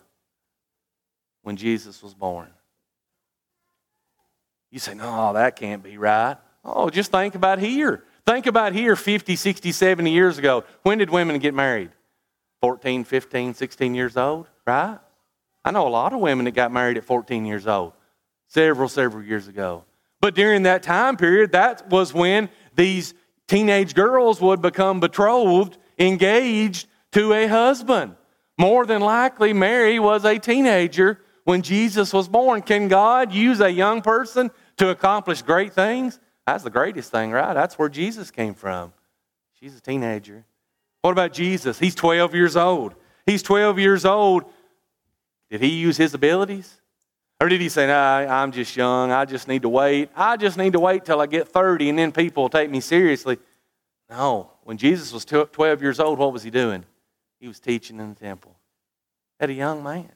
when 1.43 1.57
Jesus 1.57 2.03
was 2.03 2.15
born. 2.15 2.49
You 4.71 4.79
say, 4.79 4.95
no, 4.95 5.33
that 5.33 5.57
can't 5.57 5.83
be 5.83 5.99
right. 5.99 6.37
Oh, 6.65 6.91
just 6.91 7.11
think 7.11 7.35
about 7.35 7.59
here. 7.59 8.05
Think 8.31 8.47
about 8.47 8.75
here 8.75 8.95
50, 8.95 9.35
60, 9.35 9.73
70 9.73 10.13
years 10.13 10.39
ago. 10.39 10.63
When 10.85 10.99
did 10.99 11.11
women 11.11 11.41
get 11.41 11.53
married? 11.53 11.91
14, 12.61 13.03
15, 13.03 13.55
16 13.55 13.93
years 13.93 14.17
old, 14.17 14.47
right? 14.65 15.01
I 15.65 15.73
know 15.73 15.89
a 15.89 15.91
lot 15.91 16.13
of 16.13 16.21
women 16.21 16.45
that 16.45 16.53
got 16.53 16.71
married 16.71 16.97
at 16.97 17.03
14 17.03 17.45
years 17.45 17.67
old, 17.67 17.93
several, 18.47 18.89
several 18.89 19.25
years 19.25 19.49
ago. 19.49 19.85
But 20.21 20.37
during 20.37 20.63
that 20.63 20.85
time 20.85 21.17
period, 21.17 21.51
that 21.51 21.91
was 21.91 22.15
when 22.15 22.51
these 22.77 23.15
teenage 23.49 23.95
girls 23.95 24.41
would 24.41 24.63
become 24.63 25.01
betrothed, 25.01 25.77
engaged 25.99 26.87
to 27.11 27.33
a 27.33 27.49
husband. 27.49 28.15
More 28.57 28.87
than 28.87 29.03
likely, 29.03 29.53
Mary 29.53 29.99
was 29.99 30.25
a 30.25 30.39
teenager 30.39 31.19
when 31.43 31.63
Jesus 31.63 32.13
was 32.13 32.29
born. 32.29 32.63
Can 32.63 32.87
God 32.87 33.33
use 33.33 33.61
a 33.61 33.73
young 33.73 34.03
person 34.03 34.53
to 34.77 34.91
accomplish 34.91 35.43
great 35.43 35.73
things? 35.73 36.21
That's 36.47 36.65
the 36.65 36.71
greatest 36.71 37.11
thing, 37.11 37.31
right? 37.31 37.55
That's 37.55 37.79
where 37.79 37.89
Jesus 37.89 38.31
came 38.31 38.55
from. 38.55 38.93
She's 39.59 39.77
a 39.77 39.81
teenager. 39.81 40.45
What 41.03 41.13
about 41.13 41.33
Jesus? 41.33 41.79
He's 41.79 41.95
12 41.95 42.35
years 42.35 42.57
old. 42.57 42.95
He's 43.27 43.43
12 43.43 43.79
years 43.79 44.05
old. 44.05 44.45
Did 45.51 45.61
he 45.61 45.69
use 45.69 45.97
his 45.97 46.15
abilities? 46.15 46.81
Or 47.41 47.49
did 47.49 47.61
he 47.61 47.69
say, 47.69 47.87
no, 47.87 47.97
I'm 47.97 48.53
just 48.53 48.77
young. 48.77 49.13
I 49.13 49.25
just 49.25 49.49
need 49.49 49.63
to 49.63 49.69
wait. 49.69 50.11
I 50.15 50.37
just 50.37 50.59
need 50.59 50.75
to 50.75 50.81
wait 50.81 51.05
till 51.05 51.21
I 51.21 51.27
get 51.27 51.49
30 51.49 51.89
and 51.89 51.99
then 51.99 52.13
people 52.13 52.45
will 52.45 52.51
take 52.51 52.71
me 52.71 52.81
seriously. 52.81 53.39
No. 54.11 54.51
When 54.65 54.77
Jesus 54.77 55.13
was 55.13 55.25
12 55.25 55.83
years 55.83 56.01
old, 56.01 56.19
what 56.19 56.33
was 56.33 56.43
he 56.43 56.51
doing? 56.51 56.85
He 57.39 57.49
was 57.49 57.59
teaching 57.59 57.99
in 57.99 58.15
the 58.15 58.21
temple 58.21 58.57
at 59.39 59.49
a 59.49 59.55
young 59.55 59.83
man. 59.83 60.13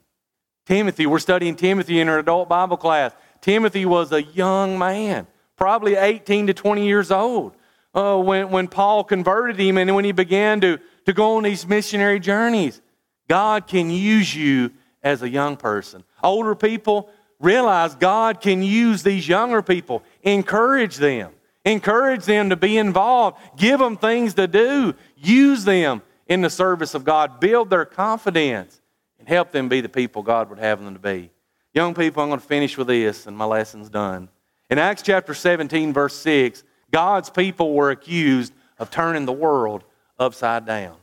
Timothy, 0.67 1.07
we're 1.07 1.19
studying 1.19 1.57
Timothy 1.57 2.01
in 2.01 2.09
our 2.09 2.19
adult 2.19 2.49
Bible 2.49 2.77
class. 2.77 3.13
Timothy 3.41 3.87
was 3.87 4.13
a 4.13 4.23
young 4.23 4.79
man, 4.79 5.27
probably 5.57 5.95
18 5.95 6.49
to 6.49 6.55
20 6.55 6.87
years 6.87 7.11
old, 7.11 7.55
uh, 7.95 8.19
when, 8.19 8.51
when 8.51 8.69
Paul 8.69 9.05
converted 9.05 9.59
him 9.59 9.79
and 9.79 9.95
when 9.95 10.05
he 10.05 10.13
began 10.13 10.61
to, 10.61 10.79
to 11.07 11.13
go 11.13 11.37
on 11.37 11.45
these 11.45 11.67
missionary 11.67 12.21
journeys. 12.21 12.81
God 13.29 13.67
can 13.67 13.91
use 13.91 14.35
you 14.35 14.73
as 15.03 15.23
a 15.23 15.29
young 15.29 15.57
person. 15.57 16.05
Older 16.23 16.55
people 16.55 17.11
realize 17.41 17.95
God 17.95 18.41
can 18.41 18.63
use 18.63 19.03
these 19.03 19.29
younger 19.29 19.63
people, 19.63 20.03
encourage 20.23 20.97
them, 20.97 21.33
encourage 21.65 22.25
them 22.25 22.51
to 22.51 22.57
be 22.57 22.79
involved, 22.79 23.39
give 23.57 23.79
them 23.79 23.97
things 23.97 24.35
to 24.35 24.47
do, 24.47 24.95
use 25.17 25.65
them 25.65 26.03
in 26.27 26.41
the 26.41 26.51
service 26.51 26.95
of 26.95 27.05
God, 27.05 27.39
build 27.41 27.71
their 27.71 27.85
confidence, 27.85 28.81
and 29.19 29.29
help 29.29 29.53
them 29.53 29.69
be 29.69 29.81
the 29.81 29.89
people 29.89 30.23
God 30.23 30.49
would 30.49 30.59
have 30.59 30.83
them 30.83 30.95
to 30.95 31.01
be. 31.01 31.31
Young 31.73 31.95
people, 31.95 32.23
I'm 32.23 32.29
going 32.29 32.41
to 32.41 32.47
finish 32.47 32.79
with 32.79 32.87
this, 32.87 33.27
and 33.27 33.37
my 33.37 33.45
lesson's 33.45 33.91
done. 33.91 34.29
In 34.71 34.79
Acts 34.79 35.03
chapter 35.03 35.35
17, 35.35 35.93
verse 35.93 36.15
6, 36.15 36.63
God's 36.91 37.31
people 37.31 37.75
were 37.75 37.91
accused 37.91 38.53
of 38.79 38.91
turning 38.91 39.27
the 39.27 39.33
world 39.33 39.85
upside 40.19 40.65
down. 40.65 40.97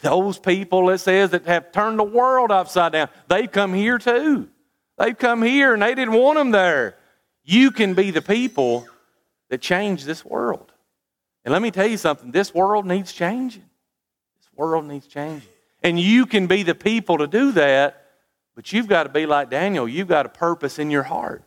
Those 0.00 0.38
people, 0.38 0.90
it 0.90 0.98
says, 0.98 1.30
that 1.30 1.44
have 1.46 1.72
turned 1.72 1.98
the 1.98 2.04
world 2.04 2.50
upside 2.52 2.92
down, 2.92 3.08
they've 3.26 3.50
come 3.50 3.74
here 3.74 3.98
too. 3.98 4.48
They've 4.96 5.16
come 5.16 5.42
here 5.42 5.74
and 5.74 5.82
they 5.82 5.94
didn't 5.94 6.14
want 6.14 6.38
them 6.38 6.50
there. 6.50 6.96
You 7.44 7.70
can 7.70 7.94
be 7.94 8.10
the 8.10 8.22
people 8.22 8.86
that 9.48 9.60
change 9.60 10.04
this 10.04 10.24
world. 10.24 10.72
And 11.44 11.52
let 11.52 11.62
me 11.62 11.70
tell 11.70 11.86
you 11.86 11.96
something 11.96 12.30
this 12.30 12.54
world 12.54 12.86
needs 12.86 13.12
changing. 13.12 13.64
This 14.38 14.50
world 14.56 14.84
needs 14.84 15.06
changing. 15.06 15.48
And 15.82 15.98
you 15.98 16.26
can 16.26 16.46
be 16.46 16.62
the 16.62 16.74
people 16.74 17.18
to 17.18 17.26
do 17.26 17.52
that, 17.52 18.06
but 18.54 18.72
you've 18.72 18.88
got 18.88 19.04
to 19.04 19.08
be 19.08 19.26
like 19.26 19.50
Daniel. 19.50 19.88
You've 19.88 20.08
got 20.08 20.26
a 20.26 20.28
purpose 20.28 20.78
in 20.78 20.90
your 20.90 21.04
heart 21.04 21.42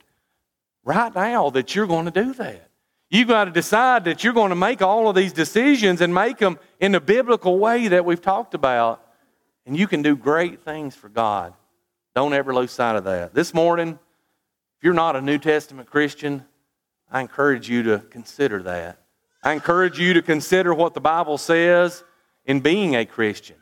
right 0.84 1.14
now 1.14 1.50
that 1.52 1.76
you're 1.76 1.88
going 1.88 2.06
to 2.06 2.12
do 2.12 2.34
that. 2.34 2.70
You've 3.10 3.28
got 3.28 3.46
to 3.46 3.52
decide 3.52 4.06
that 4.06 4.24
you're 4.24 4.34
going 4.34 4.50
to 4.50 4.56
make 4.56 4.82
all 4.82 5.10
of 5.10 5.16
these 5.16 5.34
decisions 5.34 6.00
and 6.00 6.14
make 6.14 6.38
them 6.38 6.58
in 6.80 6.94
the 6.94 7.02
biblical 7.02 7.60
way 7.60 7.90
that 7.90 8.06
we've 8.06 8.22
talked 8.22 8.54
about. 8.54 9.06
And 9.66 9.78
you 9.78 9.86
can 9.86 10.02
do 10.02 10.16
great 10.16 10.64
things 10.64 10.96
for 10.96 11.10
God. 11.10 11.54
Don't 12.16 12.34
ever 12.34 12.54
lose 12.54 12.72
sight 12.72 12.96
of 12.96 13.04
that. 13.04 13.34
This 13.34 13.54
morning, 13.54 13.90
if 13.90 14.84
you're 14.84 14.94
not 14.94 15.16
a 15.16 15.22
New 15.22 15.38
Testament 15.38 15.90
Christian, 15.90 16.46
I 17.12 17.20
encourage 17.20 17.70
you 17.70 17.84
to 17.84 18.00
consider 18.10 18.64
that. 18.64 19.00
I 19.44 19.54
encourage 19.54 20.00
you 20.00 20.14
to 20.14 20.22
consider 20.22 20.74
what 20.74 20.94
the 20.94 21.02
Bible 21.02 21.38
says 21.38 22.04
in 22.46 22.62
being 22.62 22.96
a 22.96 23.06
Christian. 23.06 23.58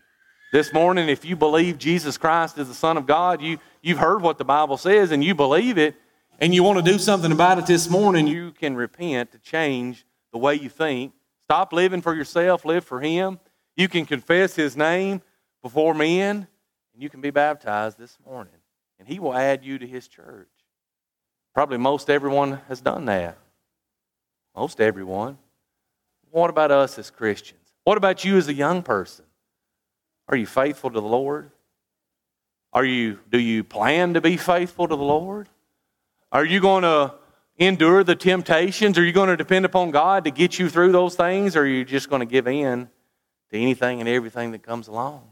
This 0.52 0.74
morning, 0.74 1.10
if 1.10 1.26
you 1.26 1.36
believe 1.36 1.78
Jesus 1.78 2.18
Christ 2.18 2.58
is 2.58 2.68
the 2.68 2.74
Son 2.74 2.98
of 2.98 3.06
God, 3.06 3.42
you, 3.42 3.60
you've 3.82 3.98
heard 3.98 4.22
what 4.22 4.38
the 4.38 4.46
Bible 4.46 4.78
says 4.78 5.12
and 5.12 5.24
you 5.24 5.36
believe 5.36 5.78
it, 5.78 5.96
and 6.40 6.56
you 6.56 6.64
want 6.64 6.84
to 6.84 6.92
do 6.92 6.98
something 6.98 7.32
about 7.32 7.60
it 7.60 7.66
this 7.66 7.90
morning, 7.90 8.26
you 8.26 8.52
can 8.52 8.76
repent 8.76 9.34
to 9.34 9.40
change 9.40 10.06
the 10.32 10.38
way 10.38 10.56
you 10.56 10.70
think. 10.70 11.14
Stop 11.44 11.74
living 11.74 12.02
for 12.02 12.16
yourself, 12.16 12.64
live 12.64 12.86
for 12.86 13.02
Him. 13.02 13.40
You 13.76 13.88
can 13.88 14.06
confess 14.06 14.56
His 14.56 14.78
name 14.78 15.22
before 15.62 15.94
men, 15.94 16.48
and 16.94 17.04
you 17.04 17.10
can 17.10 17.22
be 17.22 17.30
baptized 17.30 17.98
this 17.98 18.18
morning. 18.26 18.54
And 19.00 19.08
He 19.08 19.20
will 19.20 19.34
add 19.34 19.66
you 19.66 19.78
to 19.80 19.86
His 19.88 20.08
church. 20.08 20.48
Probably 21.54 21.78
most 21.78 22.10
everyone 22.10 22.62
has 22.70 22.80
done 22.80 23.06
that. 23.06 23.38
Most 24.56 24.80
everyone. 24.80 25.38
What 26.32 26.50
about 26.50 26.72
us 26.72 26.98
as 26.98 27.10
Christians? 27.10 27.60
What 27.84 27.98
about 27.98 28.24
you 28.24 28.38
as 28.38 28.48
a 28.48 28.54
young 28.54 28.82
person? 28.82 29.26
Are 30.28 30.38
you 30.38 30.46
faithful 30.46 30.92
to 30.92 31.02
the 31.02 31.08
Lord? 31.08 31.52
Are 32.72 32.86
you, 32.86 33.20
do 33.30 33.40
you 33.40 33.64
plan 33.64 34.14
to 34.14 34.22
be 34.22 34.38
faithful 34.38 34.88
to 34.88 34.96
the 34.96 35.04
Lord? 35.04 35.50
Are 36.32 36.46
you 36.46 36.60
going 36.60 36.84
to 36.84 37.16
endure 37.58 38.04
the 38.04 38.16
temptations? 38.16 38.98
Are 38.98 39.04
you 39.04 39.12
going 39.12 39.30
to 39.30 39.38
depend 39.38 39.66
upon 39.66 39.92
God 39.92 40.24
to 40.26 40.32
get 40.32 40.60
you 40.60 40.70
through 40.70 40.92
those 40.92 41.16
things? 41.16 41.56
Or 41.56 41.62
are 41.62 41.68
you 41.68 41.84
just 41.84 42.10
going 42.10 42.22
to 42.22 42.26
give 42.26 42.48
in 42.48 42.90
to 43.52 43.58
anything 43.58 44.00
and 44.00 44.08
everything 44.08 44.52
that 44.52 44.64
comes 44.64 44.88
along. 44.88 45.24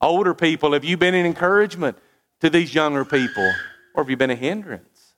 Older 0.00 0.34
people, 0.34 0.72
have 0.72 0.84
you 0.84 0.96
been 0.96 1.14
an 1.14 1.26
encouragement 1.26 1.98
to 2.40 2.48
these 2.48 2.74
younger 2.74 3.04
people? 3.04 3.52
Or 3.94 4.02
have 4.02 4.10
you 4.10 4.16
been 4.16 4.30
a 4.30 4.36
hindrance? 4.36 5.14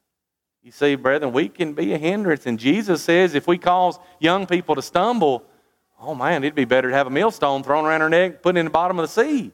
You 0.63 0.73
see, 0.73 0.95
brethren, 0.95 1.33
we 1.33 1.49
can 1.49 1.73
be 1.75 1.93
a 1.93 1.99
hindrance. 1.99 2.47
And 2.47 2.59
Jesus 2.59 3.03
says 3.03 3.35
if 3.35 3.47
we 3.47 3.59
cause 3.59 3.99
young 4.21 4.47
people 4.47 4.75
to 4.75 4.83
stumble, 4.83 5.45
oh 6.01 6.15
man, 6.15 6.43
it'd 6.45 6.55
be 6.55 6.65
better 6.65 6.91
to 6.91 6.95
have 6.95 7.07
a 7.07 7.11
millstone 7.11 7.63
thrown 7.63 7.85
around 7.85 8.03
our 8.03 8.11
neck, 8.11 8.43
put 8.43 8.57
in 8.57 8.67
the 8.67 8.71
bottom 8.71 8.99
of 8.99 9.05
the 9.05 9.23
sea. 9.23 9.53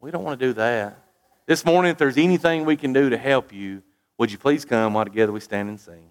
We 0.00 0.10
don't 0.10 0.24
want 0.24 0.38
to 0.38 0.46
do 0.46 0.52
that. 0.54 0.98
This 1.46 1.64
morning, 1.64 1.90
if 1.90 1.98
there's 1.98 2.18
anything 2.18 2.64
we 2.64 2.76
can 2.76 2.92
do 2.92 3.10
to 3.10 3.16
help 3.16 3.52
you, 3.52 3.82
would 4.18 4.30
you 4.32 4.38
please 4.38 4.64
come 4.64 4.94
while 4.94 5.04
together 5.04 5.32
we 5.32 5.40
stand 5.40 5.68
and 5.68 5.80
sing? 5.80 6.10